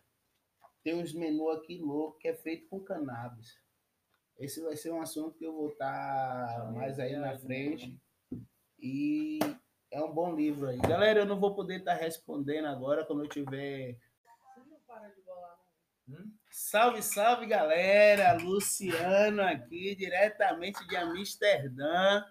[0.89, 3.61] Tem uns menus aqui loucos que é feito com cannabis.
[4.39, 8.01] Esse vai ser um assunto que eu vou estar mais aí na frente.
[8.79, 9.39] E
[9.91, 10.79] é um bom livro aí.
[10.79, 13.99] Galera, eu não vou poder estar respondendo agora quando eu tiver
[16.07, 16.33] não.
[16.51, 18.43] Salve, salve, galera!
[18.43, 22.25] Luciano aqui, diretamente de Amsterdã,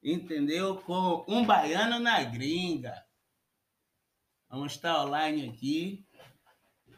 [0.00, 0.80] entendeu?
[0.82, 3.04] Com um baiano na gringa.
[4.48, 6.06] Vamos estar online aqui.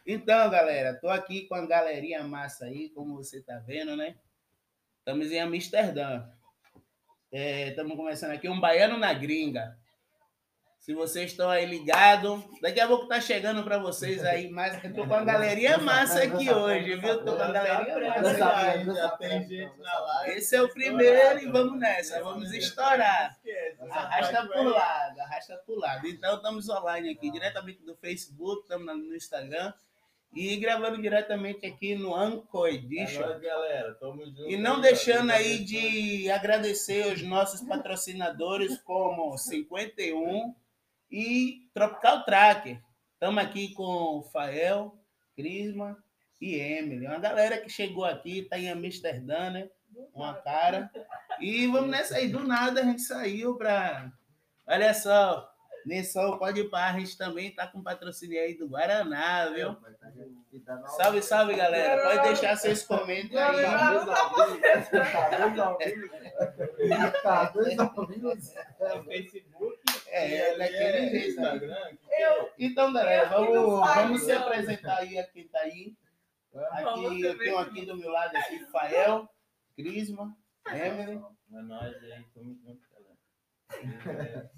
[0.07, 4.15] Então, galera, tô aqui com a galerinha massa aí, como você tá vendo, né?
[5.01, 6.25] Estamos em Amsterdã.
[7.33, 9.77] Estamos começando aqui um baiano na gringa.
[10.79, 14.95] Se vocês estão aí ligados, daqui a pouco tá chegando para vocês aí, mas eu
[14.95, 17.25] tô com a galerinha massa aqui hoje, viu?
[17.25, 20.39] Tô com a galerinha massa Já tem gente na live.
[20.39, 23.37] Esse é o primeiro e vamos nessa, vamos estourar.
[23.91, 26.07] Arrasta pro lado, arrasta pro lado.
[26.07, 29.73] Então estamos online aqui, diretamente do Facebook, estamos no Instagram
[30.37, 33.23] e gravando diretamente aqui no Anchor É Edition.
[33.23, 33.95] nóis, galera.
[33.95, 34.51] Tamo junto.
[34.51, 35.33] E não deixando ó.
[35.33, 40.55] aí de agradecer os nossos patrocinadores como 51
[41.11, 42.79] e Tropical Tracker.
[43.15, 44.99] Estamos aqui com Fael,
[45.35, 45.97] Crisma
[46.39, 47.07] e Emily.
[47.07, 49.71] Uma galera que chegou aqui, está em Amsterdã, né?
[50.13, 50.91] Uma cara.
[51.41, 52.29] E vamos nessa aí.
[52.29, 54.13] Do nada a gente saiu para.
[54.67, 55.51] Olha só,
[55.87, 56.93] Nessol pode ir para.
[56.93, 59.77] A gente também está com patrocínio aí do Guaraná, viu?
[60.97, 62.03] Salve, salve, galera.
[62.03, 64.07] Pode deixar seus comentários aí.
[67.23, 68.33] Tá dois ao vivo.
[68.81, 69.79] É Facebook.
[70.09, 71.41] É, ali daquele é jeito.
[71.41, 75.97] Eu, Então, galera, vamos, vamos se apresentar aí a quem tá aí.
[76.73, 79.29] Aqui, eu tenho aqui do meu lado aqui Fael,
[79.77, 81.23] Crisma, Emily.
[81.53, 82.25] É nóis aí.
[82.35, 84.51] Tamo junto, galera.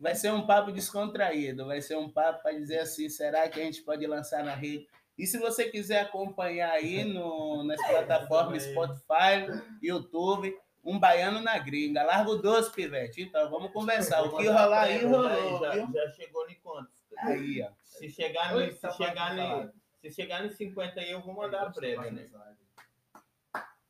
[0.00, 3.64] Vai ser um papo descontraído, vai ser um papo para dizer assim, será que a
[3.64, 4.86] gente pode lançar na rede?
[5.18, 9.46] E se você quiser acompanhar aí no, nas plataformas Spotify,
[9.82, 12.02] YouTube, um baiano na gringa.
[12.02, 13.22] Largo doce, pivete.
[13.22, 14.22] Então, vamos conversar.
[14.22, 15.88] O que rolar aí, rolou, já, viu?
[15.92, 16.94] já chegou em quantos?
[17.18, 17.70] Aí, ó.
[17.84, 19.64] Se chegar, no, se tá chegar, falando.
[19.66, 22.26] no, se chegar nos 50 aí, eu vou mandar a prévia, né?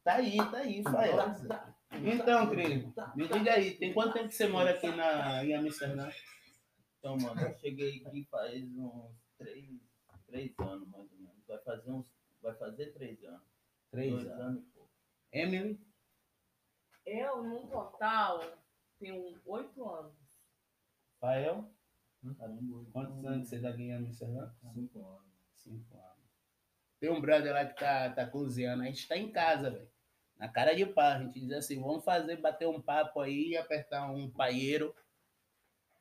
[0.03, 1.71] Tá aí, tá aí, Fael.
[1.93, 6.09] Então, Cris, me diga aí, tem quanto tempo que você mora aqui na, em Amsterdã?
[6.99, 9.69] Então, mano, eu cheguei aqui faz uns três,
[10.27, 11.47] três anos, mais ou menos.
[11.47, 12.13] Vai fazer uns.
[12.41, 13.43] Vai fazer três anos.
[13.91, 14.41] Três Dois anos.
[14.41, 14.91] anos e pouco.
[15.33, 15.81] Emily?
[17.07, 18.41] eu, no total,
[18.99, 20.15] tenho oito anos.
[21.19, 21.71] Fael?
[22.39, 24.49] Caramba, Quantos anos você tá aqui em Amsterdã?
[24.73, 25.33] Cinco anos.
[25.55, 26.31] Cinco anos.
[27.01, 28.83] Tem um brother lá que tá, tá cozinhando.
[28.83, 29.91] A gente tá em casa, velho.
[30.41, 31.05] Na cara de pau.
[31.05, 34.95] A gente diz assim, vamos fazer, bater um papo aí, apertar um paieiro.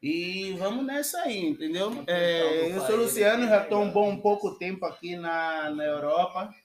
[0.02, 1.92] E vamos nessa aí, entendeu?
[2.08, 6.56] É, eu sou o Luciano, já estou um bom pouco tempo aqui na, na Europa.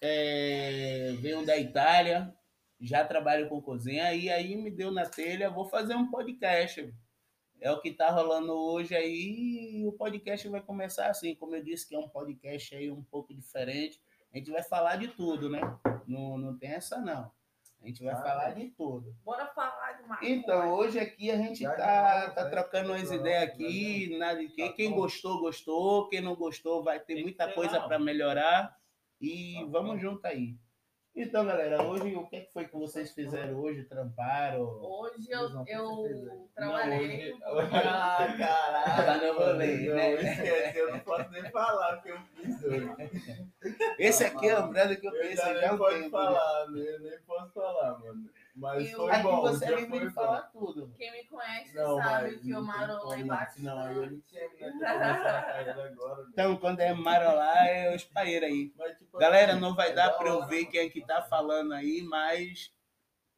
[0.00, 2.34] É, venho da Itália,
[2.80, 6.92] já trabalho com cozinha, e aí me deu na telha, vou fazer um podcast.
[7.60, 11.88] É o que está rolando hoje aí, o podcast vai começar assim, como eu disse,
[11.88, 14.00] que é um podcast aí um pouco diferente.
[14.34, 15.60] A gente vai falar de tudo, né?
[16.06, 17.30] Não, não tem essa não.
[17.80, 19.12] A gente vai Ah, falar de tudo.
[19.24, 20.30] Bora falar de maconha.
[20.30, 22.50] Então, hoje aqui a gente Já tá, já, tá né?
[22.50, 27.00] trocando umas ideias aqui, nada de quem, Tá quem gostou, gostou, quem não gostou vai
[27.00, 28.76] ter muita coisa para melhorar
[29.20, 29.98] e Tá vamos bom.
[29.98, 30.56] junto aí.
[31.14, 33.84] Então, galera, hoje o que que foi que vocês fizeram hoje?
[33.84, 34.62] Tramparam?
[34.62, 37.34] Hoje eu, Não, eu trabalhei.
[37.38, 39.04] Não, hoje- Ah, caralho.
[39.06, 40.14] Tá no rolê, Não, né?
[40.14, 42.88] esquece, eu não posso nem falar o que eu fiz hoje.
[43.98, 46.04] Esse aqui é o brother que eu Eu conheço já já nem posso tempo.
[46.04, 46.10] né?
[46.10, 46.80] falar, né?
[46.80, 48.30] eu nem posso falar, mano.
[48.54, 49.40] Mas Eu- foi Aqui bom.
[49.40, 50.12] você é livre de bom.
[50.12, 50.94] falar tudo.
[50.98, 53.54] Quem me conhece Não, sabe que eu não moro lá embaixo.
[53.54, 54.10] Senão eu né?
[54.10, 56.22] não tinha né, agora.
[56.22, 56.28] né?
[56.32, 58.72] Então, quando é marolar, é os paeiros aí.
[58.76, 60.70] Mas, tipo, Galera, assim, não vai é dar da para eu ver mano.
[60.70, 62.70] quem é que tá falando aí, mas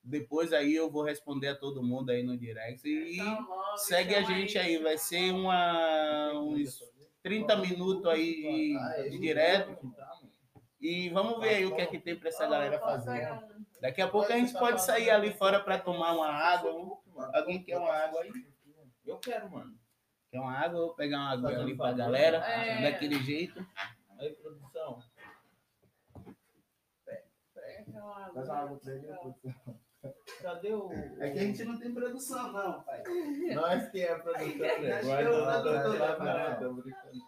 [0.03, 2.87] depois aí eu vou responder a todo mundo aí no direct.
[2.87, 4.83] E Então, logo, segue a então gente é aí, isso.
[4.83, 6.81] vai ser uma, uns
[7.23, 9.93] 30 minutos aí Ah, é de isso direto.
[9.97, 10.11] tá?
[10.81, 13.27] E vamos ver aí o que é que tem para essa galera eu fazer.
[13.85, 16.71] Daqui a pouco a gente pode sair ali fora para tomar uma água.
[17.35, 18.33] Alguém quer uma água aí?
[19.05, 19.79] Eu quero, mano.
[20.31, 20.79] Quer uma água?
[20.79, 21.99] Eu vou pegar uma água ali pra favor.
[21.99, 22.39] galera.
[22.39, 22.91] É.
[22.91, 23.67] Daquele jeito.
[24.19, 25.03] Aí, produção.
[28.33, 29.35] Faz uma água pra ele, água.
[29.35, 29.79] produção.
[30.41, 30.91] Cadê o.
[31.21, 33.03] É que a gente não tem produção, não, pai.
[33.55, 35.01] Nós que é produção, né?
[35.01, 37.21] Que eu lá, tô- tô- guarda tô- brincando.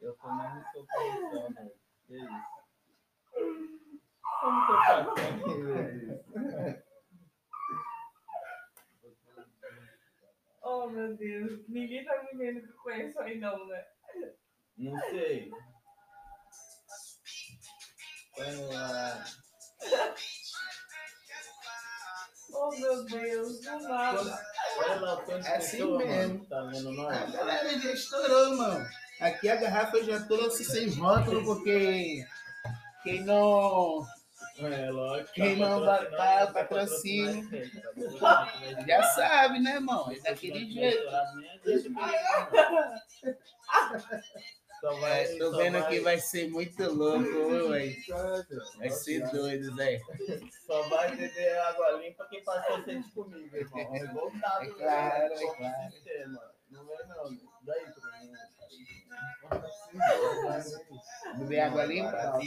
[0.00, 1.70] Eu também não sou produção, né?
[2.08, 2.58] Que isso?
[4.40, 5.14] Como que eu faço?
[10.62, 11.60] Oh, meu Deus.
[11.68, 13.84] Ninguém tá me vendo que eu conheço aí, não, né?
[14.76, 15.50] Não sei.
[18.36, 19.24] Põe lá.
[22.52, 23.60] Oh, meu Deus.
[23.60, 24.44] Do nada.
[24.78, 26.34] Olha lá o tanto É assim pessoa, mesmo.
[26.34, 26.46] mano.
[26.46, 27.32] Tá vendo A nós?
[27.32, 28.86] galera já estourou, mano.
[29.20, 32.24] Aqui a garrafa eu já trouxe sem rótulo, porque
[33.02, 34.04] quem não.
[34.60, 35.32] É, lógico.
[35.34, 37.48] Quem não vai- tá patrocínio.
[38.86, 39.02] Já né?
[39.14, 40.10] sabe, né, irmão?
[40.10, 41.10] É daquele não jeito.
[45.00, 47.96] vai, É, tô vendo que vai ser muito louco, velho.
[48.78, 50.00] Vai ser doido, Zé.
[50.66, 53.94] Só vai beber água limpa quem passou sede comigo, irmão.
[53.94, 55.34] É claro, né?
[55.34, 55.92] é Como claro.
[55.92, 56.40] sistema.
[56.70, 57.38] Não é não.
[57.62, 58.32] Daí, pra mim.
[61.38, 62.12] Beber água limpa?
[62.12, 62.38] Tá,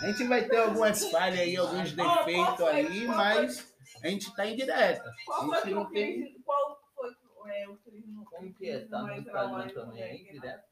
[0.00, 4.54] A gente vai ter algumas falhas aí, alguns defeitos aí, mas a gente tá em
[4.54, 5.12] direta.
[5.26, 6.40] Qual A foi gente que não o tem.
[6.44, 7.10] Qual foi
[7.50, 8.24] é, o não...
[8.24, 8.80] Como que é?
[8.86, 10.64] Tá no Instagram também aí, não direto?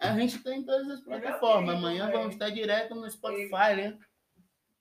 [0.00, 1.76] A gente tá em todas as plataformas.
[1.76, 3.98] Amanhã vamos estar direto no Spotify, né?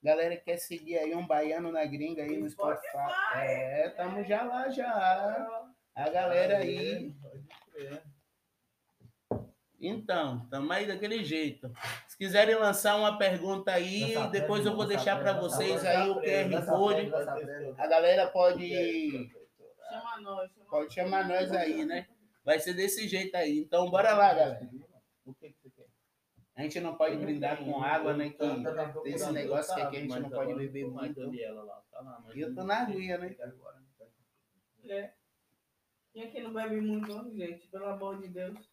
[0.04, 2.98] Galera que quer seguir aí um baiano na gringa aí no Spotify.
[3.36, 5.72] É, tamo já lá já.
[5.96, 7.14] A galera aí.
[7.22, 8.02] Pode crer.
[9.82, 11.72] Então, tamo aí daquele jeito.
[12.08, 16.66] Se quiserem lançar uma pergunta aí, depois eu vou deixar para vocês aí o QR
[16.68, 17.12] Code.
[17.78, 18.70] A galera pode,
[19.90, 20.52] Chama nós.
[20.52, 22.08] Chama pode chamar nós aí, né?
[22.46, 23.58] Vai ser desse jeito aí.
[23.58, 24.70] Então, bora lá, galera.
[25.26, 25.88] O que você quer?
[26.56, 28.30] A gente não pode brindar com água, né?
[28.30, 31.34] Que tem esse negócio que aqui a gente não pode beber muito.
[31.34, 33.36] E eu tô na aguinha, né?
[34.86, 35.12] É.
[36.14, 37.68] Quem aqui não bebe muito, não, gente?
[37.68, 38.71] Pelo amor de Deus.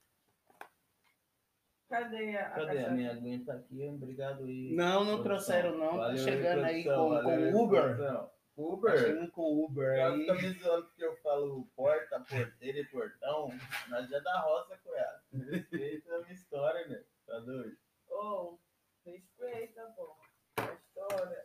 [1.88, 2.85] Cadê a, Cadê?
[2.85, 4.74] A minha aguinha tá aqui, obrigado aí.
[4.74, 5.90] Não, não trouxeram não.
[5.92, 7.83] Tá Valeu chegando aí com, valeu com Uber.
[7.83, 8.14] produção.
[8.27, 8.98] Tá Uber?
[8.98, 10.20] chegando com Uber Ela aí.
[10.20, 13.48] fica me zoando porque eu falo porta, porteira e portão.
[13.88, 15.22] Nós já da roça, cunhado.
[15.51, 17.03] Respeita a minha história, né?
[17.27, 17.77] Tá doido?
[18.11, 18.59] Oh,
[19.07, 20.14] respeita, pô.
[20.59, 21.44] A história.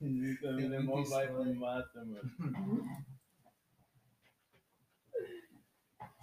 [0.00, 2.30] Mina é mó vai de massa, mano.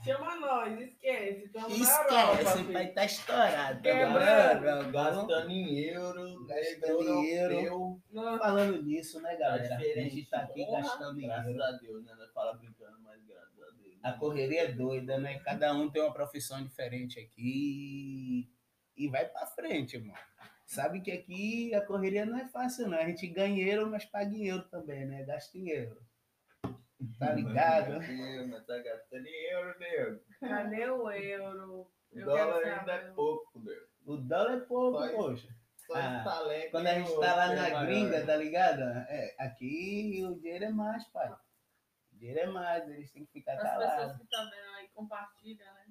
[0.04, 1.50] Chama nós, esquece.
[1.50, 2.94] Tamo na Esquece, pai filho.
[2.94, 3.82] tá estourado.
[3.82, 4.92] Quebrando.
[4.92, 8.02] Gastando em euro, Gastando em euro.
[8.12, 9.76] Nossa, Falando nisso, né, Tá galera?
[9.76, 10.16] A diferente.
[10.16, 11.64] gente tá aqui Porra, gastando Graças dinheiro.
[11.64, 12.14] a Deus, né?
[12.18, 13.96] Nós fala brincando, mas graças a Deus.
[14.04, 15.40] A correria é doida, né?
[15.40, 18.50] Cada um tem uma profissão diferente aqui.
[18.98, 20.16] E vai pra frente, irmão.
[20.66, 22.98] Sabe que aqui a correria não é fácil, não.
[22.98, 25.24] A gente ganha euro, mas paga em euro também, né?
[25.24, 26.02] Gasta em euro.
[27.20, 27.94] Tá ligado?
[28.50, 30.20] Mas tá gastando em euro, nego.
[30.40, 31.88] cadê o euro?
[32.12, 33.88] O dólar ainda é pouco, nego.
[34.06, 35.48] O dólar é pouco, Só poxa.
[35.88, 36.24] Só Ah.
[36.72, 37.86] Quando a gente tá lá o na maior.
[37.86, 38.82] gringa, tá ligado?
[38.82, 41.30] É, aqui o dinheiro é mais, pai.
[41.32, 44.18] O dinheiro é mais, eles têm que ficar As pessoas calados.
[44.18, 45.83] que estão vendo aí, compartilha, né?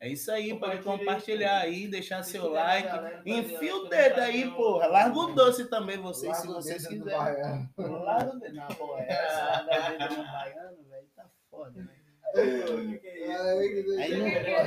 [0.00, 2.86] É isso aí, pode Compartilha compartilhar aí, deixar Se seu like.
[2.88, 4.86] galera, fazer Enfia o dedo aí, porra.
[4.86, 7.18] um- Larga o doce também, vocês, se Larga vocês quiserem.
[7.18, 7.68] baiano.
[7.76, 8.54] Larga o dedo.
[8.54, 11.98] Não, porra, essa larga o dedo no baiano, velho, tá foda, velho.
[12.34, 12.44] É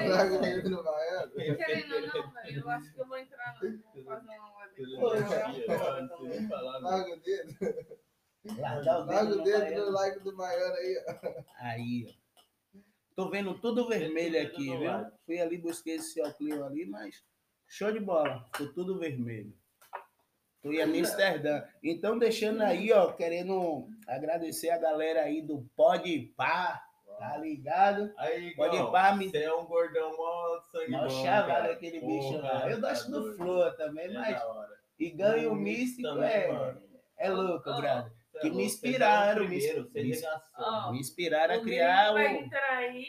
[0.10, 1.56] larga.
[1.56, 4.52] Querendo ou não, velho, eu acho que eu vou entrar, no- vou fazer uma.
[6.82, 7.56] Larga o dedo.
[8.58, 11.06] Larga o dedo Larga o no like do baiano aí.
[11.08, 11.44] ó.
[11.60, 12.21] Aí, ó.
[13.16, 14.91] Tô vendo tudo vermelho aqui, no viu?
[15.26, 17.24] Fui ali, busquei esse óculos ali, mas
[17.68, 18.45] show de bola.
[18.55, 19.53] Ficou tudo vermelho.
[20.62, 21.64] Tô em Amsterdã.
[21.84, 26.82] Então, deixando aí, ó, querendo agradecer a galera aí do Pode Pá,
[27.18, 28.14] tá ligado?
[28.18, 32.53] Aí, Pode pá, me- Você é um gordão mó sangue Mó chavado aquele bicho Porra,
[32.53, 32.70] lá.
[32.70, 33.36] Eu tá gosto do.
[33.36, 34.41] Flor também, É mas.
[34.99, 36.82] E ganho O místico é, mano.
[37.18, 38.12] é louco, Oh, brother.
[38.42, 42.24] É Que me inspiraram, é o me primeiro, me- Me inspiraram a o criar Vini
[42.24, 42.39] vai o.
[42.39, 43.08] entrar aí.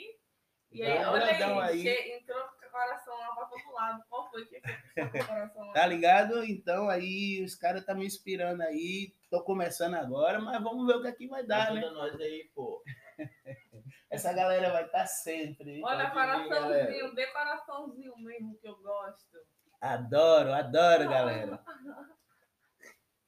[0.71, 1.25] E aí, Dá um olha
[1.71, 2.13] aí, aí.
[2.13, 4.03] entrou com o coração lá pra todo lado.
[4.09, 5.73] Qual foi que fez com o coração lá?
[5.75, 6.45] Tá ligado?
[6.45, 9.15] Então aí os caras tá me inspirando aí.
[9.31, 11.81] Tô começando agora, mas vamos ver o que aqui vai dar, né?
[11.81, 12.83] Ajuda nós aí, pô.
[14.11, 15.77] Essa galera vai estar sempre.
[15.77, 15.83] hein?
[15.85, 19.39] Olha, coraçãozinho, dê coraçãozinho mesmo que eu gosto.
[19.81, 21.63] Adoro, adoro, galera.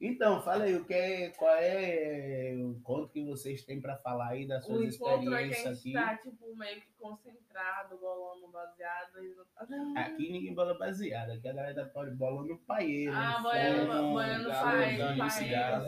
[0.01, 4.31] Então, fala aí, o que é, qual é o conto que vocês têm para falar
[4.31, 6.07] aí das O suas encontro é que a experiências gente aqui?
[6.07, 9.25] tá, tipo, meio que concentrado, bolando baseado.
[9.25, 9.35] e
[9.69, 13.13] não- Aqui ninguém bola baseada, aqui a galera pode bolando paeiro.
[13.15, 15.85] Ah, fumo, boiando, boiando cigarro,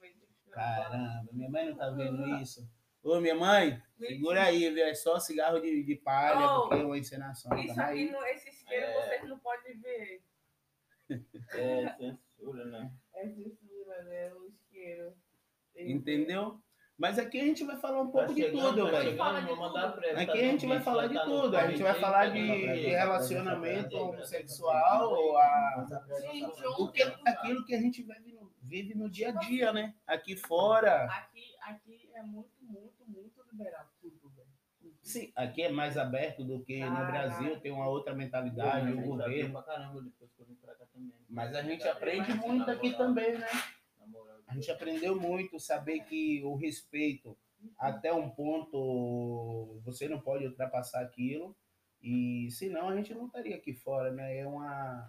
[0.00, 0.20] vende
[0.50, 2.68] Caramba, minha mãe não tá vendo isso.
[3.02, 4.84] Ô, minha mãe, segura aí, viu?
[4.84, 7.56] É só cigarro de, de palha, Oh, porque é uma encenação.
[7.58, 7.88] Isso tá?
[7.90, 9.02] aqui, no, esse isqueiro, É.
[9.18, 10.22] vocês não podem ver.
[11.54, 12.92] É censura, né?
[13.14, 14.32] É censura, né?
[14.34, 15.14] O isqueiro.
[15.76, 16.60] Entendeu?
[16.96, 19.10] Mas aqui a gente vai falar um pouco Tá de tudo, tá velho.
[19.10, 19.92] chegando, de tudo.
[19.96, 21.56] prévia, Aqui tá a gente no vai falar de tá tudo.
[21.56, 25.86] A gente vai falar tá de, relacionamento tá homossexual, a,
[26.78, 29.94] o que, aquilo que a gente vive no, vive no dia a dia, né?
[30.06, 31.06] Aqui fora.
[31.06, 33.86] Aqui, aqui é muito, muito, muito liberal.
[35.04, 37.06] Sim, aqui é mais aberto do que no.
[37.06, 39.62] Brasil, tem uma outra mentalidade, o governo.
[39.62, 41.12] caramba depois que eu vim pra cá também.
[41.28, 43.46] Mas a gente aprende muito aqui moral, também, né?
[44.06, 44.38] moral.
[44.48, 47.36] A gente aprendeu muito, saber que o respeito
[47.78, 51.54] até um ponto você não pode ultrapassar aquilo.
[52.02, 54.38] E senão a gente não estaria aqui fora, né?
[54.38, 55.06] É uma.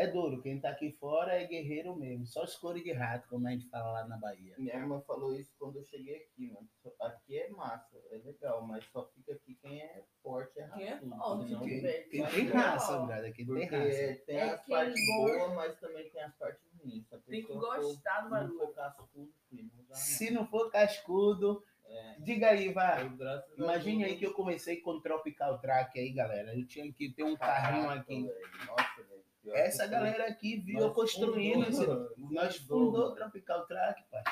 [0.00, 3.50] É duro, quem tá aqui fora é guerreiro mesmo, só escuro de rato, como a
[3.50, 4.54] gente fala lá na Bahia.
[4.56, 6.68] Minha irmã falou isso quando eu cheguei aqui, mano.
[7.00, 10.98] Aqui é massa, é legal, mas só fica aqui quem é forte, é Quem é
[10.98, 14.22] forte, senão- quem- Quem, quem Mas tem é raça, brother, quem Porque tem raça.
[14.24, 17.04] tem É as quem partes boas, mas também tem as partes ruins.
[17.26, 18.58] Tem que gostar do não bagulho.
[18.58, 19.94] for cascudo, filho, não não.
[19.96, 23.10] Se não for cascudo, É, diga aí, vai.
[23.56, 26.54] Imagine aí que eu comecei com o Tropical Track aí, galera.
[26.54, 28.22] Eu tinha que ter um carrinho caraca, aqui.
[28.26, 28.66] velho.
[28.66, 29.24] Nossa, velho.
[29.54, 31.84] Essa galera aqui viu Nós eu construindo esse.
[31.84, 33.14] fundou, Nós fundou, o.
[33.14, 34.22] Tropical Track, pai.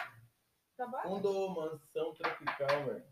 [0.76, 1.02] Tá bom?
[1.02, 3.04] Fundou mansão tropical, velho.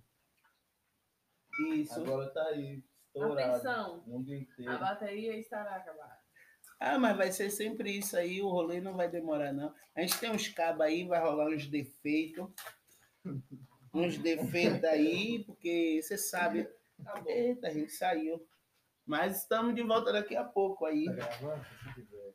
[1.74, 2.00] Isso.
[2.00, 3.40] Agora tá aí, estourado.
[3.40, 3.98] Atenção.
[4.00, 4.72] O mundo inteiro.
[4.72, 6.18] A bateria estará acabada.
[6.80, 9.72] Ah, mas vai ser sempre isso aí, o rolê não vai demorar, não.
[9.94, 12.46] A gente tem uns cabos aí, vai rolar uns defeitos.
[13.92, 16.68] Uns defeitos aí, porque você sabe.
[17.02, 17.30] Tá bom.
[17.30, 18.44] Eita, a gente saiu.
[19.06, 21.04] Mas estamos de volta daqui a pouco aí.
[21.06, 21.64] Tá gravando?
[21.64, 22.34] Se tiver.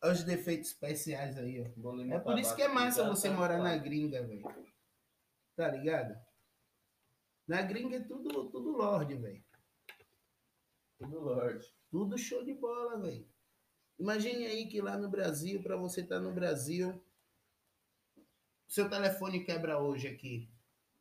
[0.00, 1.64] Olha os defeitos especiais aí, ó.
[2.14, 3.80] É por isso que é massa já você tá morar na quase.
[3.80, 4.42] gringa, velho.
[5.56, 6.14] Tá ligado?
[7.46, 9.44] Na gringa é tudo, tudo lorde, velho.
[10.98, 11.66] Tudo Lorde.
[11.90, 13.26] Tudo show de bola, velho.
[13.98, 17.02] Imagine aí que lá no Brasil, para você estar no Brasil,
[18.68, 20.48] seu telefone quebra hoje aqui.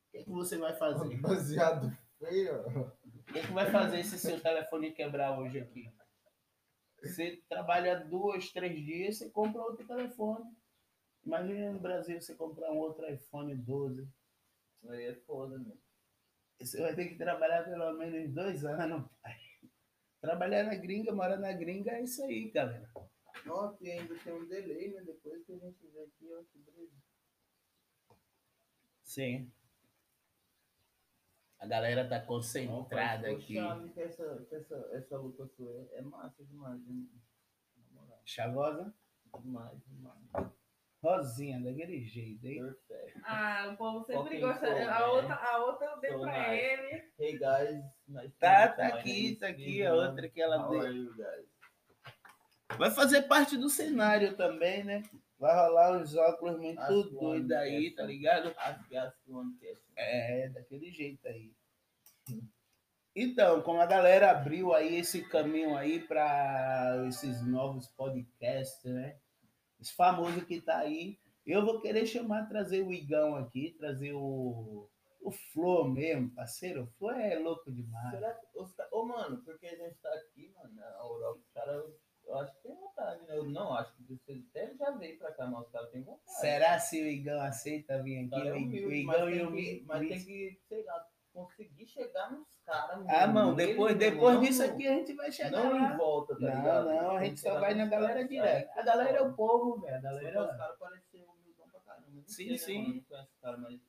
[0.08, 1.16] O que, é que você vai fazer?
[1.22, 2.62] Baseado feio.
[2.68, 5.92] O que, é que vai fazer se seu telefone quebrar hoje aqui?
[7.04, 10.46] Você trabalha dois, três dias, você compra outro telefone.
[11.24, 14.08] Imagina no Brasil você comprar um outro iPhone 12.
[14.90, 15.74] Aí é foda, né?
[16.60, 19.47] Você vai ter que trabalhar pelo menos dois anos, pai.
[20.22, 22.90] Trabalhar na gringa, morar na gringa, é isso aí, galera.
[23.46, 25.02] Nossa, e ainda tem um delay, né?
[25.02, 26.68] Depois que a gente vê aqui, ó, que.
[29.04, 29.52] Sim.
[31.60, 33.56] A galera tá concentrada aqui.
[33.56, 37.08] chave que essa, que essa, essa luta sua é, é massa demais, né?
[38.26, 38.94] Chavosa?
[39.40, 40.52] Demais, demais.
[41.02, 42.62] Rosinha, daquele jeito, hein?
[42.62, 43.22] Perfect.
[43.24, 44.68] Ah, o povo sempre gosta.
[44.68, 45.08] A man.
[45.08, 47.07] outra, a outra eu dei pra ele.
[47.28, 51.14] Hey guys, nice Tá, tá aqui, tá aqui, a outra que ela deu.
[52.78, 55.04] Vai fazer parte do cenário também, né?
[55.38, 56.80] Vai rolar uns óculos muito
[57.20, 58.56] one aí, tá ligado?
[59.98, 61.52] É, daquele jeito aí.
[63.14, 69.18] Então, como a galera abriu aí esse caminho aí para esses novos podcasts, né?
[69.82, 74.90] Esse famoso que tá aí, eu vou querer chamar, trazer o Igão aqui, trazer o,
[75.28, 76.84] o Flo mesmo, parceiro.
[76.84, 78.12] O Flo é louco demais.
[78.12, 78.48] Será que
[78.92, 81.84] Ô, mano, porque a gente tá aqui, mano, na Europa, os caras,
[82.26, 83.38] eu, acho que tem vontade, né?
[83.38, 86.40] Eu não acho que vocês até já veio pra cá, mas os caras têm vontade.
[86.40, 88.50] Será se o Igão aceita vir O cara aqui?
[88.50, 92.32] é O humilde, Igão mas, e o Mi- mas tem que, sei lá, conseguir chegar
[92.32, 93.06] nos caras.
[93.08, 95.94] Ah, mano, depois, mesmo, depois não disso aqui a gente vai chegar Não lá.
[95.94, 96.86] em volta, tá Não, ligado?
[96.88, 98.70] não, a gente só vai na galera direto.
[98.80, 99.96] A galera é o povo, velho.
[99.98, 100.42] A galera.
[100.52, 102.24] os caras parecem humildão pra caramba.
[102.26, 102.78] Sim, sei, sim.
[102.80, 102.88] Né?
[102.88, 103.80] Não conheço os caras, mas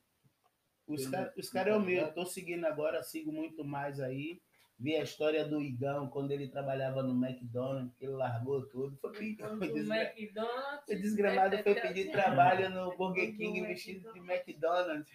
[0.93, 2.01] Os caras cara é humilde.
[2.01, 4.41] Eu tô seguindo agora, sigo muito mais aí.
[4.81, 8.97] Vi a história do Igão quando ele trabalhava no McDonald's, que ele largou tudo.
[9.01, 10.03] Foi Igão, Do desgra...
[10.13, 10.83] McDonald's.
[10.87, 15.11] o desgramado foi pedir trabalho no Burger King vestido de McDonald's.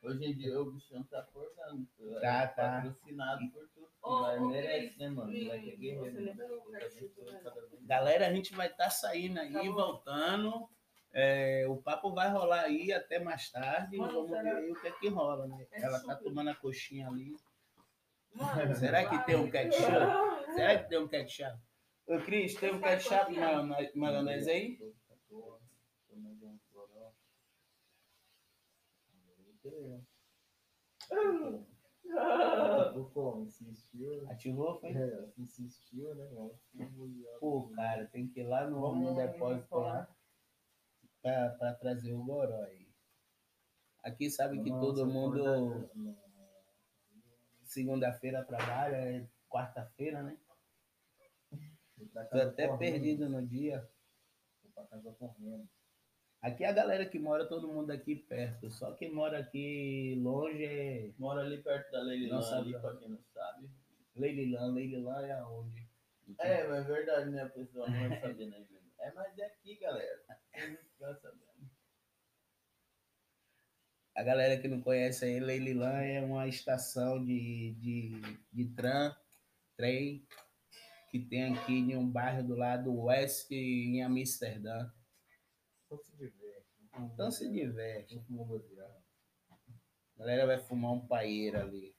[0.00, 1.84] Hoje em dia o bichão tá forçando.
[2.20, 2.82] Tá, é tá.
[2.82, 3.88] Patrocinado por tudo.
[4.00, 5.32] Ô, vai, merece, né, mano?
[5.32, 6.46] Moleque é guerreiro.
[6.54, 7.86] o.
[7.86, 9.72] Galera, a gente vai estar saindo aí, Tá bom.
[9.72, 10.68] voltando.
[11.12, 14.70] É, o papo vai rolar aí até mais tarde e Mano, vamos ver será- aí
[14.70, 15.66] o que é que rola, né?
[15.72, 16.24] É Ela tá super.
[16.24, 17.34] tomando a coxinha ali.
[18.34, 19.50] Mano, Será que tem um vai.
[19.50, 19.82] ketchup?
[20.54, 21.58] Será que tem um ketchup?
[22.06, 24.78] Ô, Cris, tem um ketchup e maionese- maionese aí?
[33.12, 33.44] Como?
[33.46, 34.26] Insistiu?
[34.30, 34.90] Ativou, foi?
[34.90, 36.26] É, insistiu, né?
[37.40, 40.08] Pô, cara, tem que ir lá no, no depósito lá
[41.58, 42.88] pra trazer o goró aí.
[44.02, 45.90] Aqui sabe que todo mundo
[47.64, 50.38] segunda-feira trabalha, é quarta-feira, né?
[52.30, 53.88] Tô até perdido no dia.
[54.62, 55.68] Vou pra casa correndo.
[56.40, 58.70] Aqui a galera que mora, todo mundo aqui perto.
[58.70, 61.98] Só quem mora aqui longe é Mora ali perto da
[62.42, 62.80] sabe ali, não.
[62.80, 63.68] pra quem não sabe.
[64.14, 64.66] Leililã.
[64.72, 65.88] Leililã é aonde?
[66.38, 67.42] É, mas é verdade, né?
[67.42, 68.66] A pessoa não vai saber, né?
[69.00, 70.22] É, mas é aqui, galera.
[74.14, 78.20] A galera que não conhece aí, Leililã é uma estação de, de,
[78.52, 79.14] de tram,
[79.76, 80.26] trem,
[81.10, 84.90] que tem aqui em um bairro do lado oeste, em Amsterdã.
[85.84, 86.68] Então se diverte.
[86.98, 88.20] Então se diverte.
[90.14, 91.96] A galera vai fumar um paeiro ali.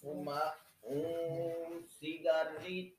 [0.00, 2.96] Fumar um cigarrito.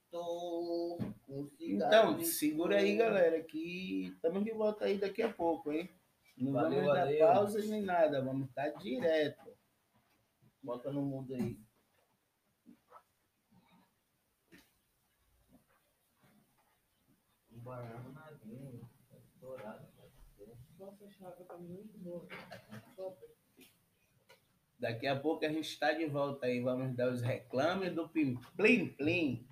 [1.28, 1.86] Um cigarrito.
[1.86, 5.90] Então, segura aí, galera, que estamos de volta aí daqui a pouco, hein?
[6.38, 9.58] Não Valeu, vamos dar pausa nem nada, vamos estar direto.
[10.62, 11.60] Bota no mundo aí.
[17.52, 18.80] Um baiano na linha.
[19.10, 19.88] Tá estourado.
[20.78, 22.28] Nossa, a chave tá muito boa.
[22.96, 23.27] Top.
[24.80, 28.40] Daqui a pouco a gente está de volta aí, vamos dar os reclames do Pim
[28.56, 29.48] Plim Plim.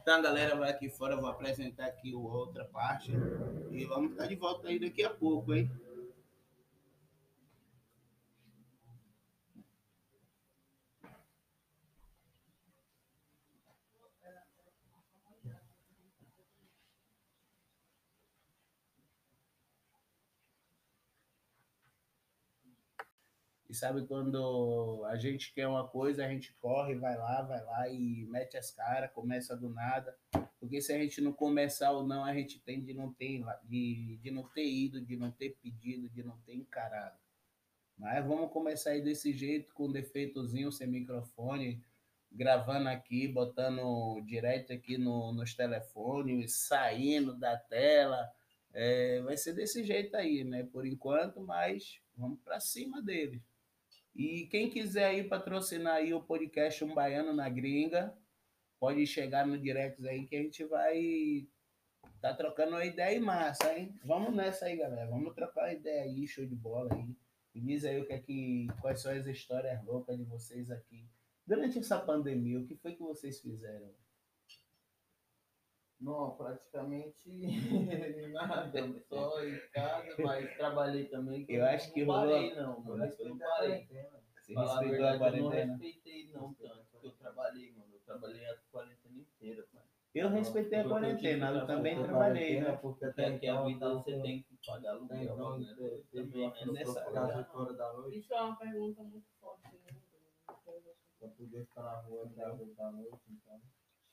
[0.00, 3.10] Então, galera vai aqui fora, eu vou apresentar aqui outra parte
[3.72, 5.68] e vamos estar de volta aí daqui a pouco, hein?
[23.73, 27.86] E sabe quando a gente quer uma coisa, a gente corre, vai lá, vai lá
[27.86, 30.16] e mete as caras, começa do nada.
[30.58, 34.16] Porque se a gente não começar ou não, a gente tem de não ter, de,
[34.22, 37.18] de não ter ido, de não ter pedido, de não ter encarado.
[37.98, 41.84] Mas vamos começar aí desse jeito, com defeitozinho, sem microfone,
[42.32, 48.32] gravando aqui, botando direto aqui no, nos telefones, saindo da tela.
[48.72, 50.64] É, vai ser desse jeito aí, né?
[50.72, 53.42] Por enquanto, mas vamos para cima dele.
[54.14, 58.16] E quem quiser aí patrocinar aí o podcast Um Baiano na Gringa,
[58.78, 61.48] pode chegar no direct aí que a gente vai
[62.20, 63.98] tá trocando uma ideia massa, hein?
[64.04, 65.10] Vamos nessa aí, galera.
[65.10, 67.14] Vamos trocar uma ideia aí, show de bola aí.
[67.54, 71.06] Me diz aí o que é que, quais são as histórias loucas de vocês aqui.
[71.46, 73.90] Durante essa pandemia, o que foi que vocês fizeram?
[76.04, 77.28] Não, praticamente
[78.32, 79.00] nada.
[79.08, 81.46] Só em casa, mas trabalhei também.
[81.48, 82.80] Eu acho que não rolou- parei, não.
[82.80, 83.04] mano.
[83.18, 83.88] Eu não parei.
[84.44, 85.72] Você Falar a respeitou a verdade, eu não quarentena?
[85.72, 87.94] respeitei não tanto, porque eu trabalhei, mano.
[87.94, 89.86] Eu trabalhei a quarentena inteira, mano.
[90.14, 92.72] Eu respeitei a eu quarentena, eu que também trabalhei, né?
[92.76, 95.74] Porque até aqui a então, vida então, você tem que pagar aluguel, então, né?
[96.12, 97.32] Também, uma pessoa Nessa que Trabalhar.
[97.40, 100.00] às 8 horas da noite, Isso é uma pergunta muito forte, né?
[101.18, 103.60] pra poder ficar na rua até as 8 da noite, então.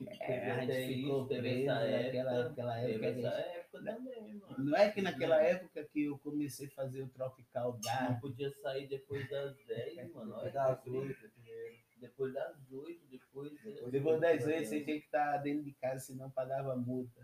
[0.07, 4.41] É, a gente ficou isso, preso naquela, época, gente- também.
[4.57, 8.49] Não é que naquela época que eu comecei a fazer o Tropical Não Dark, podia
[8.61, 10.35] sair depois das 10, mano.
[10.35, 11.01] Olha das que frio.
[11.01, 11.75] 8 primeiro.
[11.97, 13.51] Depois das 8, depois.
[13.91, 17.21] depois das vezes você tinha que estar dentro de casa, senão pagava multa.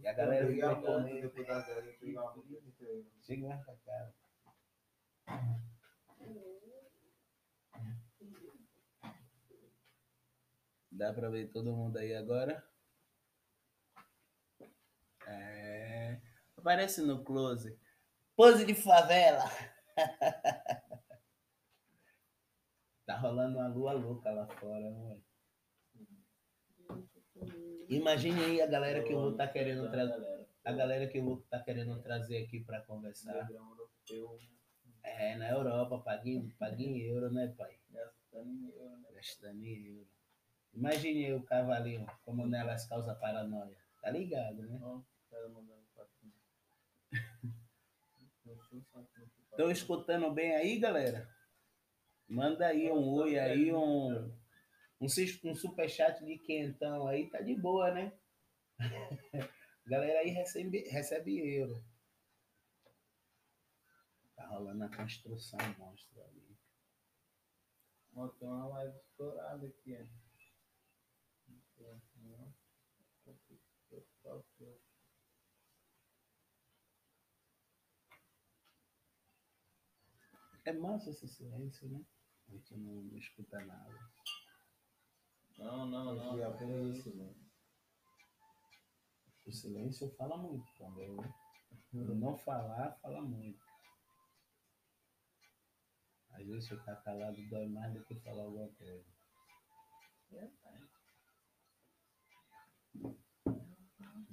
[0.00, 1.20] E a galera Eu peguei a ficou moto correndo.
[1.22, 3.02] depois das 10, eu peguei uma moto inteira.
[3.20, 4.12] Chega mais pra cá.
[10.94, 12.64] Dá pra ver todo mundo aí agora?
[15.26, 16.20] É.
[16.56, 17.76] Aparece no close.
[18.36, 19.44] Pose de favela.
[23.04, 25.20] tá rolando uma lua louca lá fora, mano.
[27.88, 30.46] Imagine aí a galera que eu vou estar querendo trazer.
[30.64, 33.48] A galera que eu vou estar querendo trazer aqui pra conversar.
[35.02, 37.78] É, na Europa, paga em euro, né, pai?
[37.90, 39.08] gastando em euro, né?
[39.12, 40.08] Gastando em euro.
[40.74, 43.76] Imagine o cavalinho, como nelas causa paranoia.
[44.02, 44.80] Tá ligado, né?
[49.50, 51.28] Estão escutando bem aí, galera?
[52.28, 54.32] Manda aí um oi aí, um,
[55.00, 55.06] um,
[55.44, 58.12] um superchat de quentão aí, tá de boa, né?
[59.86, 61.84] Galera aí recebe, recebe euro.
[64.34, 66.58] Tá rolando a construção monstra ali.
[68.16, 69.94] Ó, tem uma live estourada aqui,
[80.66, 82.02] É massa esse silêncio, né?
[82.48, 84.10] A gente não, escuta nada.
[85.58, 86.38] Não, não, não.
[86.38, 87.36] É apenas isso, mano.
[89.46, 91.34] O silêncio fala muito também, né?
[91.92, 93.62] O não falar, fala muito.
[96.30, 99.04] Às vezes ficar calado dói mais do que falar alguma coisa.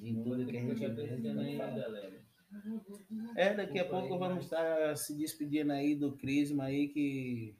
[0.01, 2.21] De tudo que a gente vê.
[3.35, 7.55] É, daqui a pouco vamos estar se despedindo aí do Crisma aí, que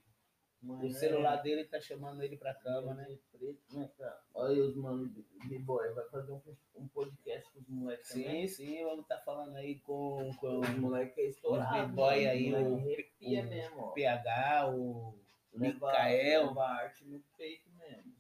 [0.64, 3.18] o celular dele tá chamando ele pra cama, né?
[3.32, 4.20] Preto, né, cara?
[4.34, 5.10] Olha os manos
[5.48, 6.42] de boy, vai fazer um,
[6.76, 8.48] um podcast com os moleques também.
[8.48, 11.80] Sim, sim, vamos estar falando aí com, com Os moleques é estourado.
[11.84, 12.30] Os b-boy mano.
[12.30, 13.92] aí, o- o mesmo, ó.
[13.92, 15.16] PH, o
[15.54, 16.46] Micael.
[16.48, 18.14] leva a arte no peito mesmo.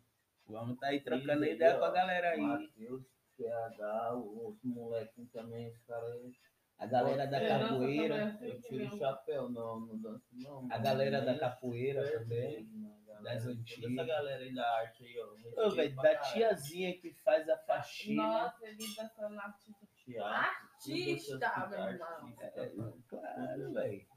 [0.47, 1.79] Vamos estar aí trocando ideia ó.
[1.79, 2.41] com a galera aí.
[2.41, 3.03] Matheus,
[3.41, 6.19] PH, os moleques também, os caras.
[6.77, 8.49] A galera da É, nossa, capoeira, também.
[8.49, 10.67] Eu tiro o chapéu, não, não danço não.
[10.71, 12.67] a galera da capoeira é também.
[13.05, 13.21] galera.
[13.23, 13.91] das antigas.
[13.91, 15.67] Essa galera aí da arte aí, ó.
[15.67, 16.33] Ô, velho, da caralho.
[16.33, 18.23] tiazinha que faz a faxina.
[18.23, 19.87] Nossa, ele tá falando artista.
[20.03, 22.33] Teatro, Artista, meu irmão.
[22.39, 22.71] É,
[23.07, 24.07] claro, velho.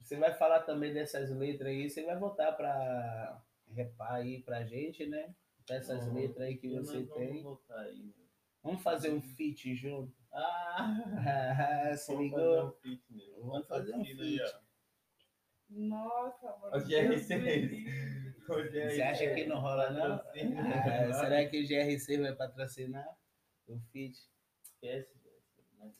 [0.00, 5.06] Você vai falar também dessas letras aí, você vai voltar pra repar aí pra gente,
[5.06, 5.34] né?
[5.70, 6.14] Essas Uhum.
[6.14, 7.76] letras aí que E você vamos tem.
[7.78, 8.24] aí, meu.
[8.62, 10.14] Vamos fazer um feat junto.
[10.32, 10.94] Ah!
[11.98, 12.40] Se vamos ligou?
[12.40, 13.44] fazer um feat, meu.
[13.46, 14.54] Vamos fazer um aí, feat.
[15.70, 16.76] Nossa, mano.
[16.76, 17.26] Ô, GR6.
[17.28, 18.34] Deus me livre.
[18.46, 20.14] Você acha que não rola, não?
[20.16, 20.32] Ah,
[21.20, 23.08] será que o GRC vai patrocinar
[23.66, 24.18] o feat?
[24.62, 25.08] Esquece,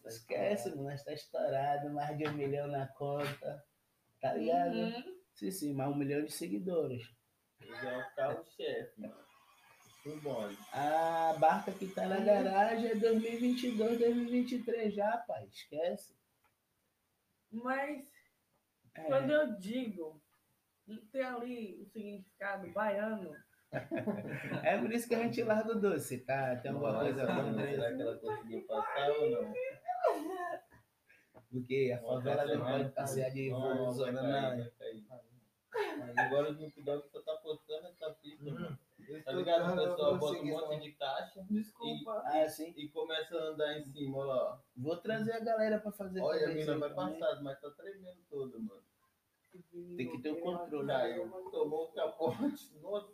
[0.02, 3.64] tá Esquece, mano, nós tá estourado, mais de um milhão na conta.
[4.20, 4.74] Tá ligado?
[4.76, 5.18] Uhum.
[5.34, 7.10] Sim, sim, mais um milhão de seguidores.
[7.60, 9.24] Ele é o carro-chefe, mano.
[10.72, 15.46] A barca que tá na garagem é 2022, 2023 já, pai.
[15.46, 16.14] Esquece.
[17.50, 18.04] Mas
[18.94, 19.02] É.
[19.04, 20.20] quando eu digo,
[21.10, 23.34] tem ali o significado baiano,
[24.62, 26.54] É por isso que a gente larga o doce, tá?
[26.56, 27.96] Tem alguma coisa Nossa, contra Será isso?
[27.96, 29.54] que ela conseguiu passar ou não?
[31.50, 34.70] Porque a favela não pode passear de Não, zona, não.
[34.78, 35.04] cair.
[36.16, 38.78] Agora o Snoop Dogg só tá postando essa fita, mano.
[39.24, 39.72] Tá ligado?
[39.72, 42.22] O pessoal bota um monte de caixa desculpa.
[42.26, 42.72] Ah, sim.
[42.76, 44.62] e começa a andar em cima, olha lá.
[44.76, 48.58] Vou trazer a galera pra fazer Olha, a mina vai passar, mas tá tremendo toda,
[48.58, 48.82] mano.
[49.96, 50.88] Tem que ter o controle.
[50.88, 52.76] Caiu, tomou o capote.
[52.82, 53.12] Nossa,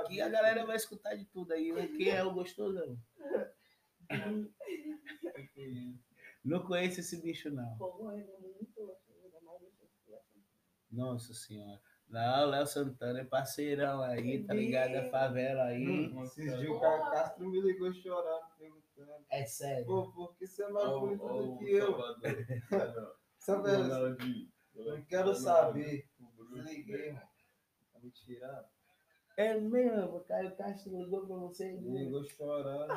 [0.00, 1.72] Aqui a galera vai escutar de tudo aí.
[1.72, 2.96] O que é o gostosão?
[6.44, 7.74] Não conheço esse bicho, não.
[8.12, 8.20] É
[10.14, 10.44] assim.
[10.90, 11.80] Nossa senhora.
[12.08, 14.94] Não, Léo Santana é parceirão aí, tá ligado?
[14.96, 16.08] A favela aí.
[16.12, 19.24] Nossa, Esses dias o cara Castro me ligou chorando, perguntando.
[19.30, 19.86] É sério.
[19.86, 21.92] Pô, por que você é mais bonito do que eu?
[23.46, 24.48] Ronaldinho.
[24.74, 26.08] não quero saber.
[26.52, 27.26] Desliguei, mano.
[27.92, 28.73] Tá me tirando?
[29.36, 31.72] É mesmo, o Caio Castro ligou pra você.
[31.72, 32.92] Ligou chorando.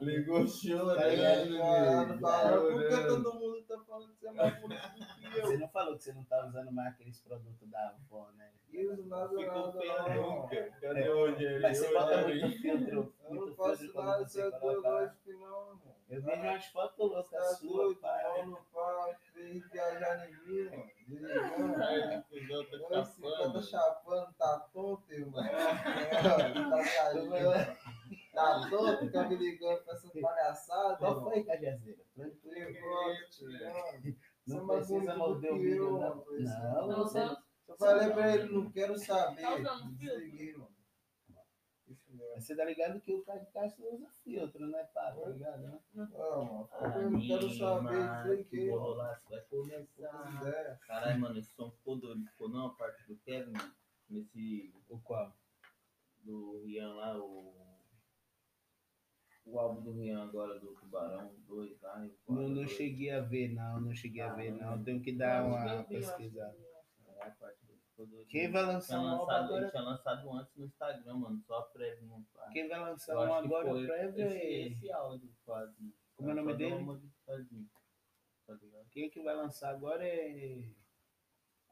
[0.00, 0.96] Ligou chorando.
[0.96, 1.10] Tá?
[1.10, 2.20] Chorando, amigo.
[2.20, 2.72] falando.
[2.72, 5.46] Por que todo mundo tá falando que você é mais bonito do que eu?
[5.46, 8.50] Você não falou que você não tá usando mais aqueles produtos da avó, né?
[8.74, 10.40] Os nada, Ficou nada, não.
[10.42, 10.70] nunca.
[10.80, 11.62] Cadê o Rogério?
[11.62, 13.14] Mas você bota muito filtro.
[13.28, 15.80] Eu não faço filtro nada, você é doido, lógico que não, mano.
[16.08, 18.46] Eu vejo umas fotos loucas Tá suas, pai.
[18.46, 20.90] no pau, fez viajar em mim, mano.
[21.06, 22.68] Desligando.
[22.88, 23.62] Tá chapando.
[23.62, 25.42] chapando, tá tonto, irmão.
[25.44, 27.76] tá viajando.
[28.32, 31.30] Tá tonto, tá me ligando pra essa palhaçada, Qual irmão.
[31.30, 32.02] foi, Cajazeira?
[32.14, 32.58] Tranquilo.
[32.58, 34.14] É
[34.46, 36.24] Não precisa bonito morder o vídeo, eu, não.
[36.24, 37.36] Não, Tá usando,
[37.68, 39.42] Eu falei pra ele, não quero saber.
[39.62, 39.80] Tá?
[39.92, 40.73] Desliguei, mano.
[42.34, 45.12] Você tá ligado que o Caio Castro usa filtro, né, pá?
[45.12, 45.78] Tá ligado, né?
[45.94, 46.66] Não, mano.
[46.68, 48.78] Falei pra ele, não quero saber, que mano.
[48.82, 50.40] rolar, você vai começar.
[50.42, 50.80] Ideias.
[50.84, 52.24] Caralho, mano, esse som ficou doido.
[52.26, 53.74] Ficou não a parte do Kevin, mano.
[54.10, 54.74] Nesse.
[54.88, 55.32] O qual?
[56.22, 57.54] Do Rian lá, o.
[59.46, 61.98] O álbum do Rian agora, do Tubarão 2 lá.
[62.26, 62.70] Não, não dois.
[62.70, 63.80] cheguei a ver, não.
[63.80, 64.82] Não cheguei a ver, Ah, não.
[64.82, 66.52] Tenho que dar eu uma vi, eu acho pesquisada.
[66.54, 66.64] que-
[67.20, 67.58] É, a parte
[67.96, 68.26] do-.
[68.26, 69.62] Quem vai lançar um lançado, agora?
[69.62, 71.42] ele tinha lançado antes no Instagram, mano.
[71.42, 72.08] Só a prévia.
[72.52, 74.66] Quem vai lançar um agora foi prévio esse, é.
[74.68, 75.94] esse áudio quase.
[76.16, 76.84] Como é o nome dele?
[78.46, 78.88] Tá ligado?
[78.90, 80.68] Quem que vai lançar agora é.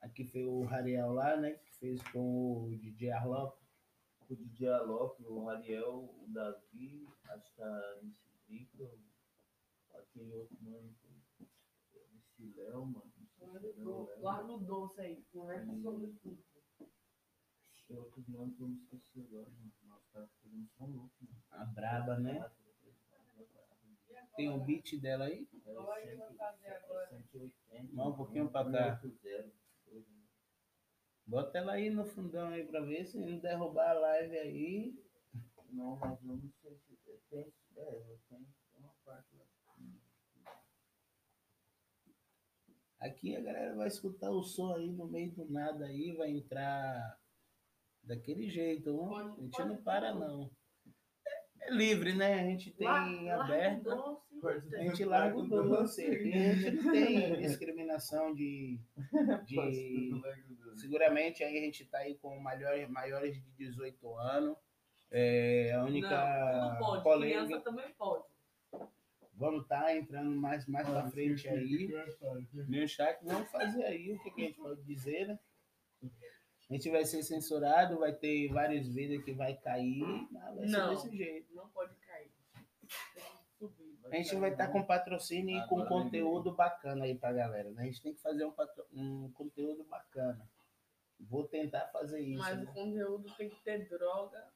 [0.01, 1.53] Aqui foi o Rariel lá, né?
[1.53, 3.57] Que fez com o DJ Arlop.
[4.29, 8.91] O DJ Alok, o Ariel, o Davi, acho que a MC Drica,
[9.93, 10.97] Aquele outro mano.
[12.17, 13.12] Esse Léo, mano.
[13.77, 14.17] Não é.
[14.21, 15.25] Larga o doce aí.
[15.33, 16.43] Conversa sobre tudo.
[17.91, 19.51] Outros manos que eu me esqueci agora,
[20.13, 21.43] fazendo são loucos, mano.
[21.51, 22.51] A braba, né?
[24.35, 25.47] Tem o beat dela aí?
[25.67, 26.17] É.
[27.21, 27.95] 180.
[27.95, 28.99] Vai um pouquinho pra cá.
[29.01, 29.53] 180,
[29.85, 30.23] coisa, né?
[31.27, 34.95] Bota ela aí no fundão aí pra ver se não derrubar a live aí.
[35.71, 36.99] Não, mas eu não sei se.
[37.07, 38.47] eu Tem, é, eu tenho
[38.79, 39.45] uma parte lá.
[43.03, 47.19] Aqui a galera vai escutar o som aí no meio do nada aí, vai entrar
[48.03, 48.95] daquele jeito.
[48.97, 49.09] ó.
[49.09, 50.21] Pode- a gente pode não para tudo.
[50.25, 50.51] não.
[51.61, 52.35] É, é livre, né?
[52.41, 53.83] A gente tem o aberto.
[54.41, 54.75] doce.
[54.77, 56.05] A gente larga o doce.
[56.07, 58.81] Aqui a gente não tem discriminação de.
[59.47, 60.11] de
[60.77, 64.57] seguramente aí a gente tá aí com maiores, maiores de 18 anos.
[65.11, 67.03] É, a única Não, não pode.
[67.05, 67.45] polêmica.
[67.47, 68.25] Criança também pode.
[69.43, 71.89] Vamos estar entrando mais, mais pra frente aí.
[72.69, 75.39] No chat, vamos fazer aí o que, que a gente pode dizer, né?
[76.71, 79.99] A gente vai ser censurado, vai ter vários vídeos que vai cair,
[80.31, 80.97] mas vai Não.
[80.97, 81.53] ser desse jeito.
[81.55, 82.31] Não pode cair.
[83.59, 83.99] Subir.
[84.05, 87.83] A gente vai estar com patrocínio e com conteúdo bacana aí pra galera, né?
[87.83, 90.49] A gente tem que fazer um, patro- um conteúdo bacana.
[91.19, 92.39] Vou tentar fazer isso.
[92.43, 92.65] Mas né?
[92.65, 94.47] o conteúdo tem que ter droga.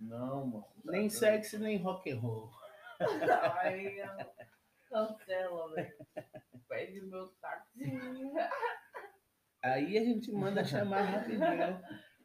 [0.00, 0.62] Não, mano.
[0.84, 1.10] tá Nem doido.
[1.10, 2.50] sexy, nem rock and roll.
[3.60, 4.32] Aí eu-
[4.88, 5.96] cancela, velho.
[6.68, 7.80] Pede meu táxi.
[9.62, 11.80] Aí a gente manda chamar rapidinho.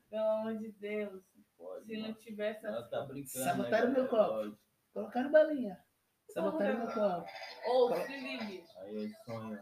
[0.09, 1.23] Pelo amor de Deus.
[1.57, 3.43] Pode, Se não tivesse Ela tá brincando.
[3.45, 4.28] Sabotaram né, meu galera?
[4.28, 4.34] copo.
[4.49, 4.57] Pode.
[4.93, 5.84] Colocaram balinha.
[6.30, 7.30] Sabotaram meu copo.
[7.65, 8.63] Ou se ligue.
[8.78, 9.59] Aí é sonho.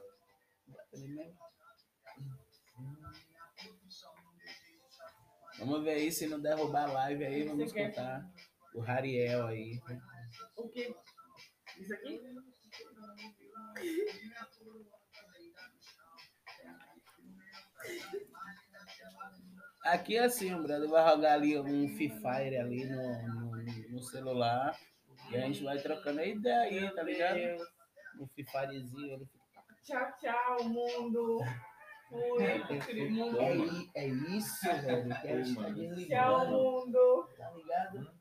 [5.60, 8.30] Vamos ver aí se não derrubar a live aí, vamos Você quer- escutar
[8.74, 9.80] o Rariel aí.
[10.58, 10.96] O quê?
[11.78, 12.22] Isso aqui?
[19.84, 24.02] Aqui é assim, o brother vai jogar ali um Free Fire ali no, no, no
[24.02, 24.76] celular.
[25.32, 27.38] E a gente vai trocando a ideia aí, tá ligado?
[28.20, 29.14] Um Free Firezinho.
[29.14, 29.28] Ele.
[29.84, 31.40] Tchau, tchau, mundo.
[32.10, 33.10] Fui.
[33.10, 33.40] mundo.
[33.40, 35.22] é, i- é isso, velho.
[35.22, 36.16] Que a gente tá.
[36.16, 37.30] Tchau, mundo.
[37.38, 38.15] tá ligado?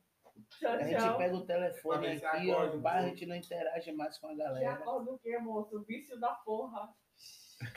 [0.64, 1.18] Tchau, A gente tchau.
[1.18, 3.08] pega o telefone aqui, ó, acorda, pá, a pô.
[3.08, 4.72] gente não interage mais com a galera.
[4.72, 5.82] acorda o quê, moço?
[5.82, 6.88] Vício da porra.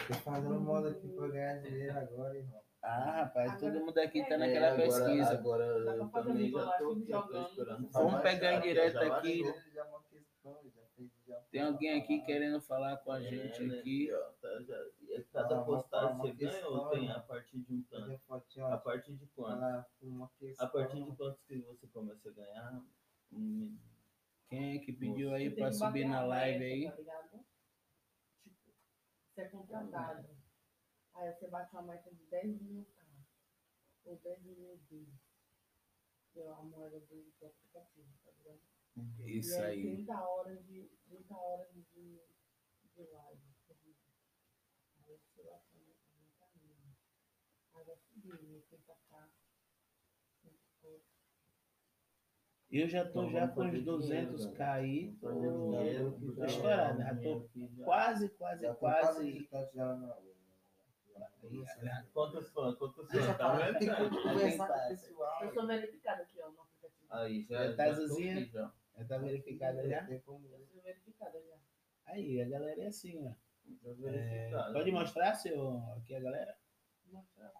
[0.07, 2.61] Tô fazendo moda aqui pra ganhar dinheiro agora, irmão.
[2.81, 5.31] Ah, rapaz, todo mundo aqui tá É, naquela agora, pesquisa.
[5.33, 7.49] Agora eu também já tô, já tô jogando.
[7.49, 7.89] esperando.
[7.91, 9.43] Vamos pegar em direto Já aqui.
[9.73, 11.16] Já é uma questão, já fez já
[11.51, 14.09] Tem alguém aqui querendo falar com a gente É, aqui.
[14.13, 17.83] ó, tá, já- cada uma- postagem uma você ganha ou tem a partir de um
[17.83, 18.17] tanto?
[18.25, 19.63] fotinho, A partir de quanto?
[20.59, 22.85] A partir de quantos que você começa a ganhar?
[23.31, 23.77] Hum,
[24.49, 26.89] Quem é que pediu aí que subir na live aí?
[26.89, 27.45] Tá ligado?
[28.43, 28.73] Tipo,
[29.33, 30.29] você é contratado.
[31.13, 33.05] Aí você bate uma meta de 10 mil K.
[34.05, 35.05] Ou 10 mil B.
[36.31, 38.26] Que é a moeda do, aplicativo, tá?
[39.25, 39.81] Isso e aí.
[39.95, 43.41] 30 horas de, 30 horas de, de live.
[43.69, 43.97] Aí.
[47.75, 48.63] Aí vai subir?
[48.71, 49.29] 30K.
[50.81, 51.01] 100
[52.69, 56.99] Eu já tô Então já com uns 200 dinheiro, k aí, tô, dinheiro, já- estourado,
[57.23, 57.49] tô
[57.85, 59.47] quase, quase, quase.
[62.13, 62.75] Quantos fãs?
[62.75, 63.25] Quantos fãs?
[63.27, 64.09] eu Tá tem vendo?
[64.09, 65.43] que conversar com o pessoal.
[65.43, 67.07] Eu sou verificada aqui, ó, no aplicativo.
[67.09, 68.73] Aí, já, Já tá já.
[68.97, 70.05] Já tá verificado já?
[70.05, 71.55] Tem como Eu sou verificada já.
[72.05, 73.33] Aí, a galera é assim, ó.
[73.83, 76.57] Já É, pode mostrar seu, aqui a galera?
[77.05, 77.53] Mostrar?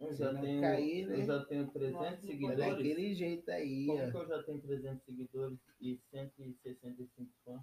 [0.00, 1.16] Eu já não tenho, cair, né?
[1.20, 2.58] eu já tenho 300 Nossa, É seguidores.
[2.58, 4.20] daquele jeito aí, Como que ó.
[4.22, 7.62] eu já tenho 300 seguidores e 165 fãs?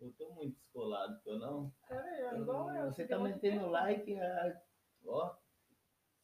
[0.00, 1.70] Eu tô muito descolado, tô não?
[1.88, 2.86] Cara, é igual eu.
[2.92, 4.62] Você tá metendo like, a-
[5.04, 5.36] Ó,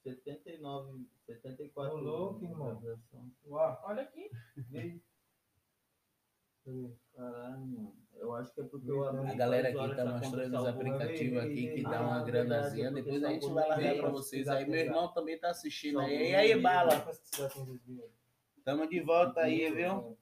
[0.05, 2.77] 79, 74 Ô, louco, irmão.
[2.77, 3.31] visualização.
[3.47, 4.31] Uau, Olha aqui.
[7.15, 7.97] Caralho, mano.
[8.15, 11.75] Eu acho que é porque eu abri a galera aqui tá mostrando os aplicativos aqui
[11.75, 12.31] que Ah, dá uma verdade,
[12.77, 12.93] granazinha.
[12.93, 14.67] porque Depois a gente vai largar pra mas vocês aí.
[14.67, 16.31] Meu irmão também tá assistindo aí.
[16.31, 16.91] E aí, bala.
[18.65, 20.17] Tamo de volta aí, viu?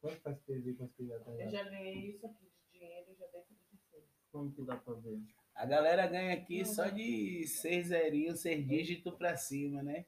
[0.00, 0.90] Quanto faz perder com as?
[1.00, 4.04] Eu já ganhei isso aqui de dinheiro já dei 36.
[4.30, 5.20] Como que dá pra ver?
[5.58, 10.06] A galera ganha aqui só de seis zerinhos, seis dígitos pra cima, né?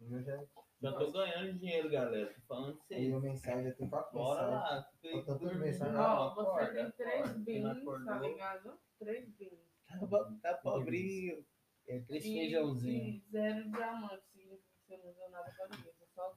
[0.00, 0.40] Meu já
[0.80, 2.32] Já tô ganhando dinheiro, galera.
[2.34, 3.14] Tô falando pra Aí vocês.
[3.14, 4.60] o mensagem já tem quatro Bora lá.
[4.62, 5.92] Falta tudo dormindo, mensagem.
[5.94, 8.78] não, Ó, você acorda, tem três bins, tá ligado?
[8.98, 9.60] Três bins.
[9.88, 11.44] Tá, bo- tá pobrinho.
[11.88, 13.04] É três E- feijãozinho.
[13.04, 15.92] E zero diamante significa que você não usou nada para ninguém.
[15.92, 16.36] Você só.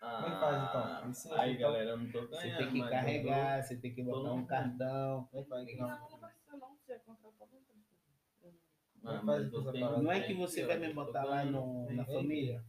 [0.00, 1.10] Ah, Como é que faz, então?
[1.10, 1.60] Ensina Aí, então.
[1.72, 2.58] galera, eu não tô Você ganhando.
[2.58, 5.24] tem que carregar, você tem que botar todo um cartão.
[5.30, 5.98] Como é que faz aqui, Não, não?
[6.10, 9.52] não precisa não, você é contratado, não tô- é Ah, que mas?
[10.02, 12.64] Não é você vai me tô botar lá no, na família?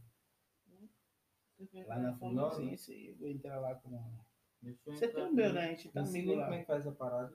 [1.58, 2.50] Você Lá na família, Não.
[2.50, 3.06] sim, sim.
[3.08, 3.90] Eu vou entrar lá com.
[4.86, 5.64] Você tem o meu, né?
[5.64, 6.44] A gente tá amigo lá.
[6.44, 7.32] como é que faz essa parada.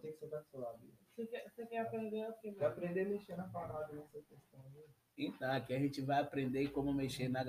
[0.00, 0.78] que seu lado.
[1.14, 2.52] Você quer, você quer aprender o quê?
[2.52, 4.60] Quer aprender a mexer na parada nessa questão.
[5.18, 7.44] Então, aqui a gente vai aprender como mexer na,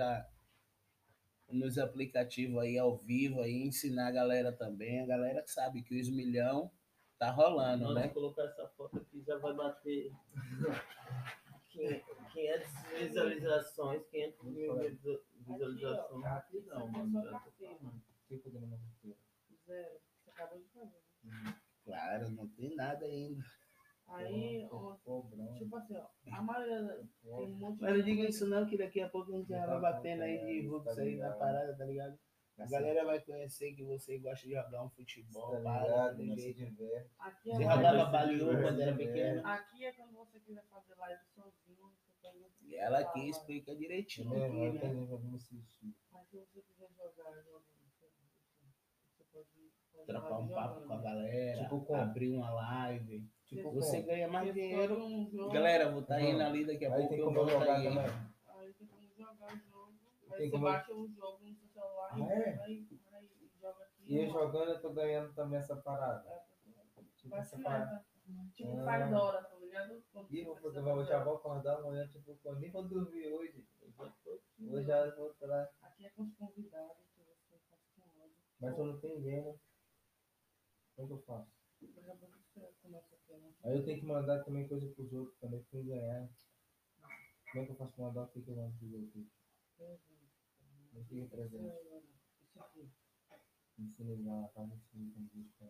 [1.50, 5.02] nos aplicativos aí ao vivo aí, ensinar a galera também.
[5.02, 6.72] A galera sabe que os milhão
[7.20, 8.08] tá rolando, Nós né?
[8.10, 10.12] colocar essa foto aqui já vai bater
[11.74, 16.26] 500 visualizações, 500 mil visu- visualizações.
[16.26, 17.12] Aqui, não, aqui mano.
[17.12, 17.78] fazendo uma carteira.
[19.66, 20.00] Zero.
[20.24, 21.02] Você acabou de fazer.
[21.24, 21.56] né?
[21.86, 23.44] Claro, não tem nada ainda.
[24.08, 24.96] Aí, ó,
[25.58, 26.08] tipo assim, ó,
[26.44, 29.50] maioria tem um monte Mas não diga isso não, que daqui a pouco a gente
[29.50, 32.18] já vai batendo aí de Tá fluxo aí na parada, tá ligado?
[32.56, 36.56] A galera vai conhecer que você gosta de jogar um futebol, Tá jeito.
[36.60, 37.10] diverte.
[37.20, 38.98] Aqui é, Você jogava diverso, quando era né?
[38.98, 39.42] pequeno.
[39.48, 43.76] aqui é quando você quiser fazer live sozinho, você pega o E ela aqui explica
[43.76, 44.70] direitinho Entendeu?
[44.70, 45.20] aqui, né?
[45.32, 47.64] Mas se você quiser jogar jogando,
[48.00, 48.08] você,
[49.18, 50.88] você pode Trocar um papo jogando.
[50.88, 53.28] com a galera, Tipo abrir uma live.
[53.56, 54.08] Tipo, Você como?
[54.08, 55.04] ganha mais dinheiro.
[55.04, 56.30] um Galera, vou estar Uhum.
[56.30, 57.10] indo ali daqui a Aí pouco.
[57.10, 57.88] tem Eu vou jogar estar aí.
[57.88, 59.94] Aí tem como jogar o jogo.
[59.94, 62.26] Tem Aí você como- baixa o jogo no seu celular Ah, e é?
[62.28, 64.04] vai, vai e joga aqui.
[64.06, 66.28] E eu jogando, eu tô ganhando também essa parada.
[66.30, 66.44] É,
[67.16, 67.92] Tipo, Vai essa se parada.
[67.92, 68.06] leva.
[68.54, 68.84] Tipo, Ah.
[68.86, 70.04] faz hora, tá ligado?
[70.12, 73.28] Quando E eu eu vou, fazer já vou acordar amanhã, tipo, quando nem vou dormir
[73.34, 73.66] hoje.
[74.60, 75.70] Eu Hoje já vou pra.
[75.82, 78.36] Aqui é com os convidados que você faz com ódio.
[78.60, 79.56] Mas eu não tenho ninguém, né?
[80.96, 81.52] Como que eu faço?
[83.64, 86.30] Aí eu tenho que mandar também coisa pros outros também, pra ganhar.
[87.52, 89.26] Como é que eu faço pra mandar o que que eu mando pros outros?
[89.80, 91.74] O que que é presente?
[93.78, 95.68] Ensina ele lá na página, ensina como diz pra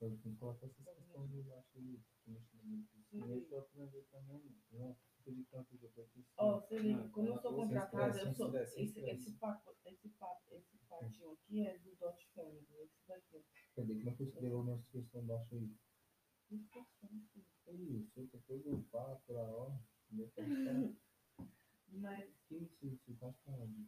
[0.00, 2.00] Eu tenho que colocar essas questões de baixo aí.
[2.24, 2.88] que mexe no meio.
[3.10, 3.26] Sim.
[3.26, 4.56] Deixa eu aprender também.
[4.72, 6.26] Não, fica de que eu tô aqui.
[6.38, 8.54] Ó, Ah, como eu sou contratada, eu sou.
[8.56, 12.66] Esse, esse, papo, esse, papo, esse patinho aqui é do Dot Family.
[12.78, 13.44] Esse daqui.
[13.76, 14.08] Cadê?
[14.08, 15.70] É que eu escrevo minhas questões baixo aí?
[16.50, 18.82] É isso, coisa eu
[19.42, 19.80] hora.
[20.10, 20.96] Meu Deus,
[21.88, 23.86] Mas que isso, isso, tá falando?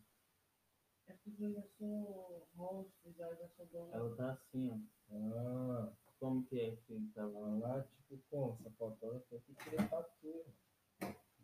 [1.08, 3.96] é porque eu já sou host, já, já sou dona.
[3.96, 4.78] Ela tá assim, ó.
[5.10, 7.82] Ah, Como que é que tá lá, lá?
[7.82, 8.52] tipo, como?
[8.60, 10.44] Essa fotógrafa aqui queria tatu.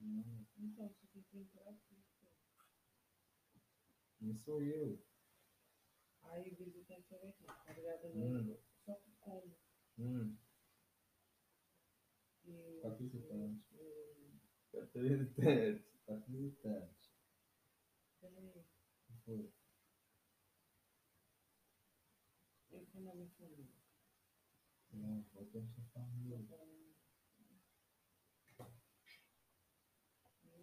[0.01, 1.97] Hum, Então, isso aqui tem pra aqui.
[4.21, 5.03] Não sou eu.
[6.23, 6.55] Aí o
[6.85, 8.07] tem que ver aqui, tá ligado?
[8.14, 8.57] Hum.
[8.85, 9.57] Só que como.
[9.99, 10.37] Hum,
[12.49, 13.63] E, Tá visitante.
[13.75, 14.39] e-
[14.73, 15.85] Tá acreditando.
[16.07, 17.11] tá visitante.
[18.21, 18.65] Peraí,
[19.25, 19.53] Foi.
[22.71, 23.67] eu tô na minha família.
[24.93, 26.39] Não, vou ter essa família.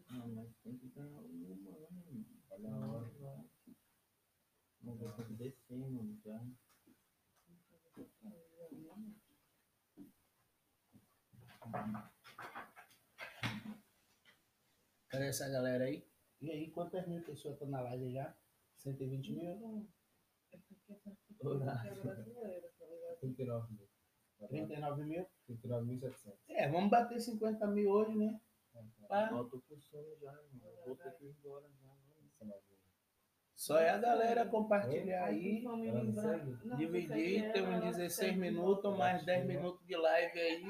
[0.10, 2.26] Não, mas tem que ganhar uma, né?
[2.50, 3.46] Olha a hora.
[4.82, 6.48] Não vai ter que descer, mano, já.
[15.10, 16.08] Cadê essa galera aí?
[16.42, 18.36] E aí, quantas mil pessoas estão na live já?
[18.78, 19.88] 120 mil?
[20.52, 20.58] É
[21.38, 23.20] cultura é brasileira, tá ligado?
[23.20, 23.88] 39 mil.
[24.48, 25.28] 39 mil?
[25.50, 26.34] 39.700.
[26.50, 28.40] É, vamos bater 50 mil hoje, né?
[29.08, 29.30] Pá.
[29.32, 30.72] Eu tô com sono já, irmão.
[30.78, 32.54] Eu Vou ter que ir embora já, mano.
[33.56, 35.64] Só é a galera compartilhar aí,
[36.78, 40.64] dividir, você tem segue uns ela, 16 segue minutos, mais 10 minutos de live aí.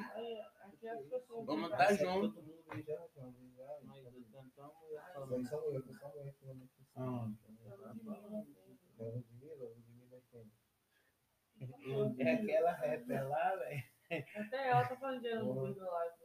[1.46, 2.42] Vamos pra- junto.
[2.42, 2.94] De de
[9.76, 10.52] de mim é quem?
[12.28, 13.84] É aquela rapper lá, velho.
[14.36, 15.22] Até ela tá falando
[15.68, 16.16] vídeo live.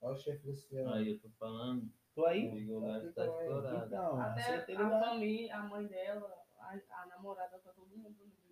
[0.00, 0.92] Olha o chefe Luciano.
[0.92, 2.66] Aí eu tô falando, Tô o aí?
[2.68, 3.86] Live tá estourado.
[3.86, 8.46] Então, Até a família, a mãe dela, a, a namorada, tá todo mundo no.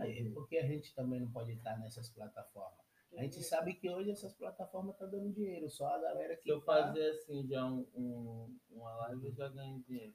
[0.00, 2.85] Aí, porque a gente também não pode estar nessas plataformas.
[3.14, 6.48] A gente sabe que hoje essas plataformas estão dando dinheiro, só a galera que Se
[6.50, 10.14] eu tá- fazer assim já um, um, uma live, eu já ganho dinheiro.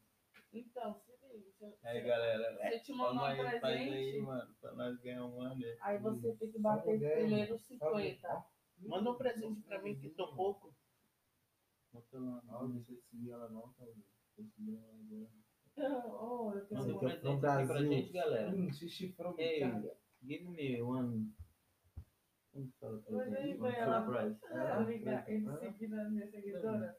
[0.53, 1.49] Então, se liga.
[1.57, 4.73] Se, Aí se- galera, se eu te mandar um aí, faz aí, presente, mano, pra
[4.73, 5.61] nós ganhar um ano.
[5.81, 8.45] aí você tem que bater primeiro Só 50.
[8.79, 10.75] Manda um presente pra mim que tô pouco.
[11.93, 12.41] Bota lá.
[12.45, 13.85] Não, deixa eu seguir ela não, tá?
[13.85, 14.01] Deixa
[14.39, 16.21] eu seguir ela agora.
[16.21, 18.49] Oh, eu tenho Manda um é presente aqui pra gente, galera.
[18.55, 19.97] Hum, xixi frango, Ei, cara.
[20.21, 21.33] give me one.
[22.79, 23.57] Fala Mas aí presente?
[23.59, 24.39] vai One ela surprise.
[24.51, 26.97] ela liga, ele seguir na minha seguidora.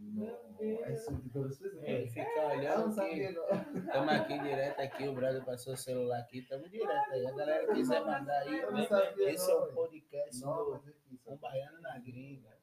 [0.00, 0.80] Meu Deus.
[0.82, 1.82] É isso de todas as pessoas.
[1.84, 6.70] Ele fica Eu olhando estamos aqui direto aqui, o brother passou o celular aqui, estamos
[6.70, 7.26] direto aí.
[7.26, 8.86] A galera quiser mandar aí, Eu né?
[9.18, 10.80] esse é o podcast do só-
[11.26, 12.56] Um Baiano na Gringa.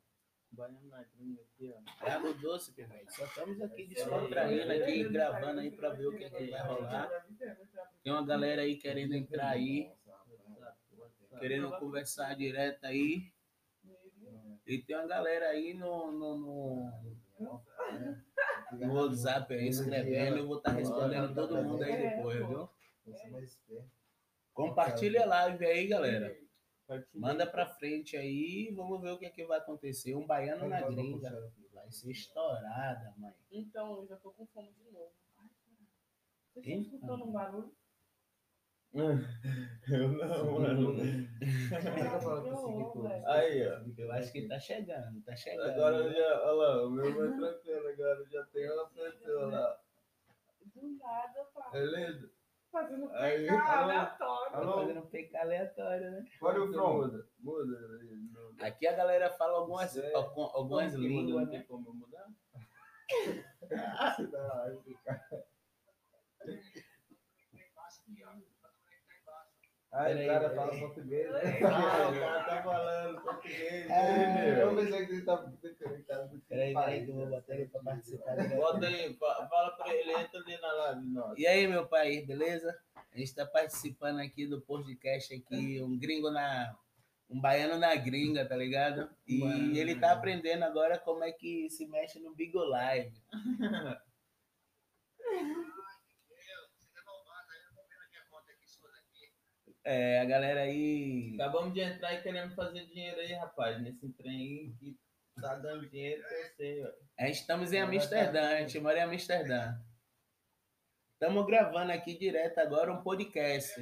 [0.52, 2.10] Baiano na gringa aqui, ó.
[2.10, 3.14] Água doce, Pivete.
[3.14, 7.10] Só estamos aqui descontraindo aqui, gravando aí pra ver o que, que vai rolar.
[8.02, 9.92] Tem uma galera aí querendo entrar aí.
[11.40, 13.32] Querendo conversar direto aí.
[14.66, 17.62] E tem uma galera aí no, no, no,
[18.72, 20.38] no WhatsApp aí escrevendo.
[20.38, 22.70] Eu vou estar respondendo todo mundo aí depois, viu?
[24.54, 26.36] Compartilha a live aí, galera.
[27.14, 30.16] Manda pra frente aí, vamos ver o que, é que vai acontecer.
[30.16, 31.52] Um baiano na gringa.
[31.74, 33.34] Vai ser estourada, mãe.
[33.52, 35.12] Então, eu já tô com fome de novo.
[36.54, 37.76] Vocês estão escutando um barulho?
[38.96, 41.28] Eu não, mano.
[43.28, 43.82] Aí, ó.
[43.98, 45.70] Eu acho que tá chegando, tá chegando.
[45.72, 49.80] Agora eu já, olha lá, o meu vai tranquilo agora, já tem uma pessoa lá.
[50.74, 51.70] Do nada, pá.
[51.72, 52.32] Beleza?
[52.72, 53.84] Fazendo Aí, PK alô?
[53.84, 54.52] aleatório.
[54.52, 56.26] Tá fazendo um PK aleatório, né?
[56.42, 56.94] Olha o front.
[56.96, 57.78] Muda, muda.
[58.02, 61.08] aí, não- Aqui a galera fala algumas, algum- algumas muda?
[61.08, 61.66] línguas, Não tem né?
[61.68, 62.28] como eu mudar?
[69.98, 71.60] Aí Peraí, o cara fala português, né?
[71.64, 73.90] Ah, o cara tá falando português.
[73.90, 76.42] Ah, né, Eu pensei que ele tava conectado.
[76.50, 78.36] Peraí, peraí, que eu vou botar ele pra participar.
[78.58, 81.40] Bota aí, fa- fala pra ele, entra ali na live, nossa.
[81.40, 82.78] E aí, meu pai, beleza?
[83.14, 86.76] A gente tá participando aqui do podcast aqui, um gringo na.
[87.30, 89.10] Um baiano na gringa, tá ligado?
[89.26, 93.14] E Baiano ele tá aprendendo agora como é que se mexe no Bigo Live.
[99.86, 101.36] É, a galera aí.
[101.36, 104.98] Acabamos de entrar e querendo fazer dinheiro aí, rapaz, nesse trem aí que
[105.40, 106.92] tá dando dinheiro que eu sei, ó.
[107.20, 109.80] A gente estamos em Amsterdã, a gente mora em Amsterdã.
[111.14, 113.80] Estamos gravando aqui direto agora um podcast.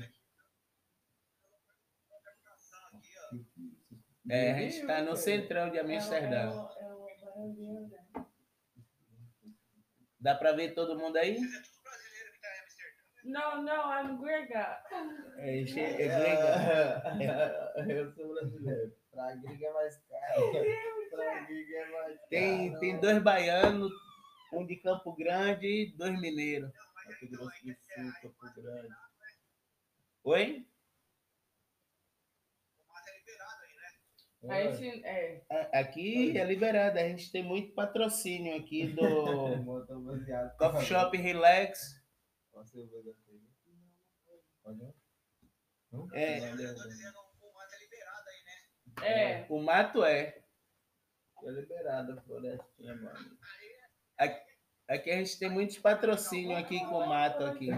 [4.30, 6.50] É, a gente está no centrão de Amsterdã.
[6.78, 8.26] É é né?
[10.20, 11.38] Dá para ver todo mundo aí?
[13.24, 14.84] Não, não, I'm Grega.
[15.38, 15.64] É, é
[17.18, 17.44] gringa.
[17.88, 18.94] Eu sou brasileiro.
[19.12, 20.52] Pra gringa é mais caro.
[21.10, 22.80] Pra mim é mais Tem, caro.
[22.82, 23.92] tem dois baianos,
[24.52, 26.72] um de Campo Grande e dois mineiros.
[27.06, 28.94] Mato Grosso do Sul, Campo Grande.
[30.26, 30.68] Oi?
[34.50, 35.42] A gente, é,
[35.74, 39.02] Aqui é liberado, a gente tem muito patrocínio aqui do.
[40.60, 42.03] Coffee Shop Relax.
[42.54, 43.50] Nossa, eu vou dar pra ele.
[44.66, 44.94] Olha.
[46.14, 46.38] É,
[49.02, 49.46] é.
[49.50, 50.44] o mato é.
[51.44, 53.38] É liberada a florestinha, mano.
[54.88, 57.70] Aqui a gente tem muitos patrocínios aqui com o mato aqui.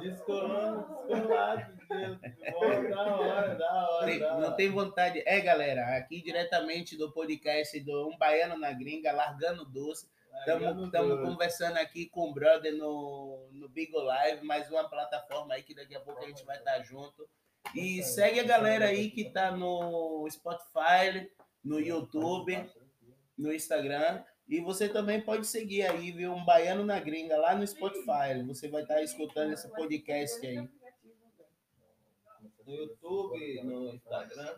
[0.00, 2.20] Descolando, descolado, Deus.
[2.20, 4.06] Da hora, da hora.
[4.06, 4.40] Tem- da hora.
[4.40, 5.22] não tem vontade.
[5.26, 10.08] É, galera, aqui diretamente do podcast do Um Baiano na Gringa, Largando Doce.
[10.44, 11.22] Estamos doido.
[11.22, 15.94] conversando aqui com o brother no, no Bigo Live, mais uma plataforma aí que daqui
[15.94, 17.28] a pouco a gente vai estar junto.
[17.76, 21.30] E segue a galera aí que tá no Spotify,
[21.64, 22.58] no YouTube,
[23.38, 24.24] no Instagram.
[24.48, 26.32] E você também pode seguir aí, viu?
[26.32, 28.42] Um Baiano na Gringa lá no Spotify.
[28.44, 30.56] Você vai estar escutando esse podcast aí.
[32.66, 34.56] No YouTube, no Instagram.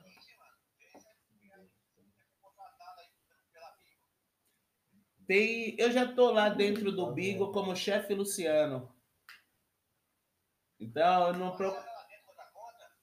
[5.27, 8.93] Tem, eu já tô lá dentro do Bigo como chefe Luciano.
[10.79, 11.75] Então, eu não pro...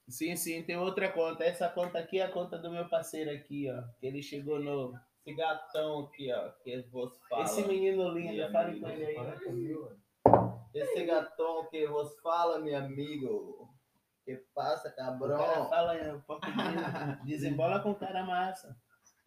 [0.08, 1.44] Sim, sim, tem outra conta.
[1.44, 3.82] Essa conta aqui é a conta do meu parceiro aqui, ó.
[4.00, 4.94] Que ele chegou no.
[5.26, 7.44] Esse gatão aqui, ó, que você fala.
[7.44, 9.16] Esse menino lindo, fale com ele aí.
[10.74, 13.70] Esse gatão que você fala, meu amigo.
[14.26, 15.70] Que passa, O cara cabrão.
[15.70, 18.78] fala em português, desembola com cara massa.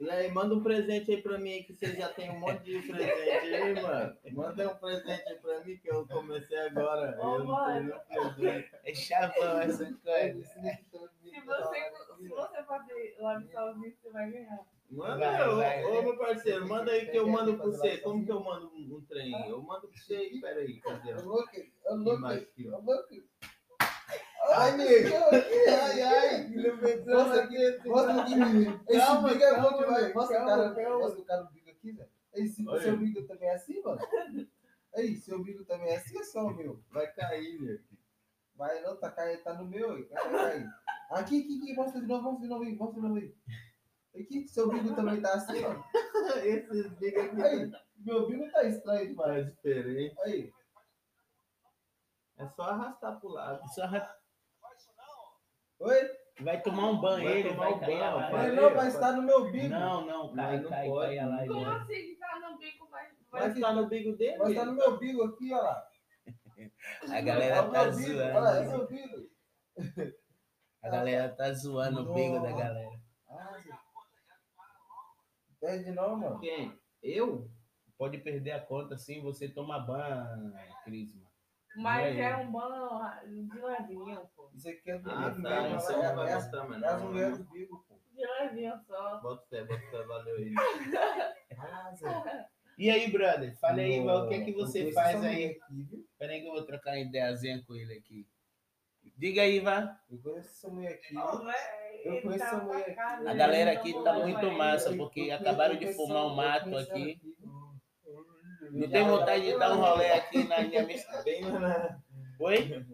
[0.00, 2.64] E aí, manda um presente aí pra mim aí, que você já tem um monte
[2.64, 4.16] de presente aí, mano.
[4.32, 7.16] Manda um presente aí pra mim, que eu comecei agora.
[7.20, 7.92] Ô, eu não mano.
[8.08, 8.70] tenho nenhum presente.
[8.84, 10.44] É chavão essa coisa.
[10.44, 14.66] Se você, se você fazer lá nos Estados Unidos, você vai ganhar.
[14.90, 15.84] Manda, Vai, ô, vai.
[15.84, 17.98] ô, meu parceiro, manda aí que eu mando pra você.
[17.98, 19.32] Como que eu mando um, um trem?
[19.48, 21.12] Eu mando pra você aí, peraí, cadê?
[21.12, 22.26] Eu louco, eu louco,
[22.58, 23.14] eu louco.
[24.56, 25.16] Ai, nego!
[25.82, 26.48] Ai, ai!
[27.06, 28.32] Nossa, aqui, Mostra aqui,
[28.88, 30.14] esse bico é bom demais.
[30.14, 32.10] Mostra o cara, mostra o cara do bico aqui, velho.
[32.80, 34.00] Seu bico também é assim, mano?
[34.94, 36.80] Ei, seu bico também é assim ou só o meu?
[36.90, 37.82] Vai cair, nego.
[38.56, 40.70] Vai não, tá caindo, tá no meu, aí, vai cair.
[41.10, 43.34] Aqui, aqui, aqui, mostra de novo, mostra de novo aí, mostra de novo aí.
[44.14, 45.82] Aqui, seu bico também tá assim, ó.
[46.44, 47.42] Esses big aqui.
[47.42, 49.48] Aí, Meu bico tá estranho demais.
[49.48, 50.16] É diferente.
[50.20, 50.52] Aí.
[52.38, 53.60] É só arrastar pro lado.
[53.74, 54.16] Só ra-
[55.80, 56.24] Oi?
[56.40, 59.22] Vai tomar um banho, Vai ele tomar vai um cair banho, não, mas tá no
[59.22, 59.68] meu bico.
[59.68, 61.16] Não, não, cai, não cai, pode.
[61.16, 61.48] cai live.
[61.48, 63.08] Como assim que tá no bico, vai.
[63.30, 64.38] Vai vai estar no bico dele?
[64.38, 65.88] Mas tá no meu bico aqui, ó lá.
[67.10, 68.78] A galera tá bico, olha lá, é zoando.
[68.78, 69.30] meu bico.
[70.82, 73.00] A galera tá zoando o bico da galera.
[73.28, 73.62] Ah.
[75.60, 76.40] Perde não, mano.
[76.40, 76.78] Quem?
[77.02, 77.50] Eu?
[77.96, 80.52] Pode perder a conta sim, você toma banho,
[80.84, 81.23] Crisma.
[81.76, 82.20] Mas E aí?
[82.20, 84.48] é um banho de levinho, pô.
[84.54, 85.62] Isso aqui é do Ah, bico tá.
[85.62, 85.76] mesmo.
[85.78, 87.08] Isso É, não é, vai é, as- mostrar, mas é as não.
[87.10, 87.94] mulheres do bico, pô.
[88.14, 89.20] De levinho só.
[89.20, 90.54] Bota fé, bota fé, valeu aí.
[91.96, 92.46] Zé.
[92.76, 93.56] E aí, brother?
[93.58, 95.30] Fala aí, Não, o que é que você faz aí?
[95.32, 96.06] mulher aqui, viu?
[96.18, 98.26] Pera aí que eu vou trocar uma ideiazinha com ele aqui.
[99.16, 100.00] Diga aí, Vá.
[100.10, 101.14] Eu conheço essa mulher aqui.
[101.14, 103.00] Eu conheço tá essa mulher aqui.
[103.00, 103.34] A né?
[103.34, 107.20] galera aqui tá muito massa, porque acabaram de fumar um mato aqui.
[108.72, 110.84] Não tem vontade de dar um rolê aqui na minha
[111.24, 112.00] Bem na.
[112.40, 112.86] Oi?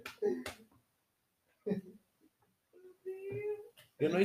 [3.99, 4.21] Eu não.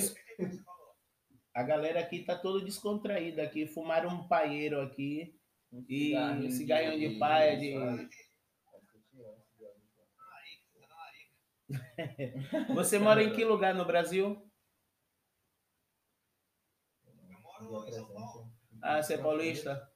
[1.54, 3.68] A galera aqui tá toda descontraída aqui.
[3.68, 5.38] Fumaram um paeiro aqui.
[5.90, 7.74] E um cigarrinho de paia de.
[12.74, 14.42] Você mora em que lugar no Brasil?
[18.82, 19.92] Ah, você é paulista?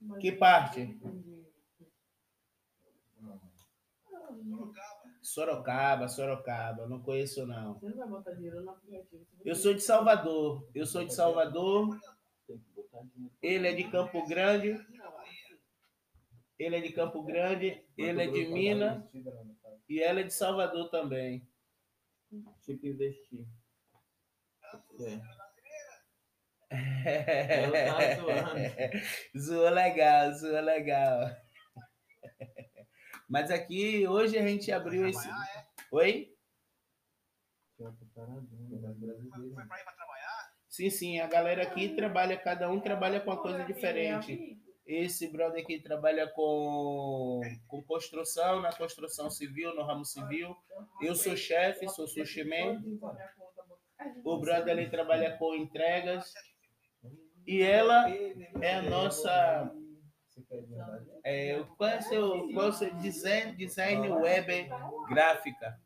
[0.00, 0.98] Mas- Que parte?
[5.22, 6.86] Sorocaba, Sorocaba.
[6.86, 7.74] Não conheço, não.
[7.74, 9.26] Você não vai botar dinheiro no aplicativo.
[9.44, 10.68] Eu sou de Salvador.
[10.74, 11.98] Eu sou de Salvador.
[13.42, 14.68] Ele é de Campo Grande.
[16.58, 17.84] Ele é de Campo Grande.
[17.98, 19.02] Ele é de Minas.
[19.88, 21.46] E ela é de Salvador também.
[22.64, 23.46] Tipo investir.
[25.00, 25.18] É.
[26.68, 26.68] Tá
[29.38, 31.30] zoou legal, zoou legal.
[33.28, 35.28] Mas aqui, hoje a gente abriu esse.
[35.92, 36.32] Oi?
[40.68, 41.20] Sim, sim.
[41.20, 44.58] A galera aqui trabalha, cada um trabalha com uma coisa diferente.
[44.86, 50.56] Esse brother aqui trabalha com, com construção, na construção civil, no ramo civil.
[51.00, 52.80] Eu sou chefe, sou sushi man.
[54.24, 56.32] O brother ali trabalha com entregas.
[57.46, 58.10] E ela
[58.60, 59.72] é a nossa.
[61.24, 64.68] É, qual é o seu, qual é o seu design, design web
[65.08, 65.80] gráfica?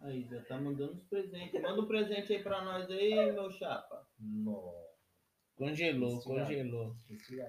[0.00, 1.60] Aí, já tá mandando os presentes.
[1.60, 4.06] Manda um presente aí pra nós aí, meu chapa.
[5.56, 6.94] Congelou, congelou.
[7.08, 7.40] Esse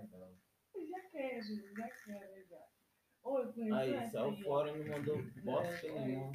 [0.90, 1.44] Já quero,
[1.76, 2.66] já quero, já.
[3.24, 4.44] Oi, eu conheço Aí, essa saiu aí, ó.
[4.44, 6.32] fora e não mandou bosta nenhuma.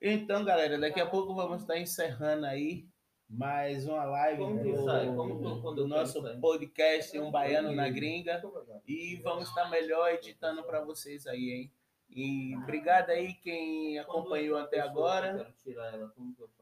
[0.00, 2.86] Então, galera, daqui a pouco vamos estar encerrando aí
[3.28, 5.06] mais uma live Como do, sai?
[5.06, 6.40] Como quando do nosso sair?
[6.40, 8.42] podcast Um Baiano na Gringa.
[8.86, 11.72] E vamos estar melhor editando para vocês aí, hein?
[12.08, 15.30] E obrigado aí quem acompanhou até agora.
[15.30, 16.55] Eu quero tirar ela, como que eu?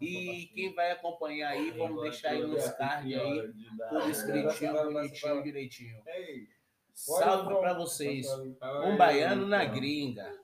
[0.00, 3.52] E quem vai acompanhar aí, vamos deixar aí nos cards aí,
[3.88, 6.02] tudo escritinho, bonitinho, direitinho.
[6.06, 6.48] Ei,
[6.98, 8.26] Salve para vocês.
[8.84, 10.36] Um baiano na gringa.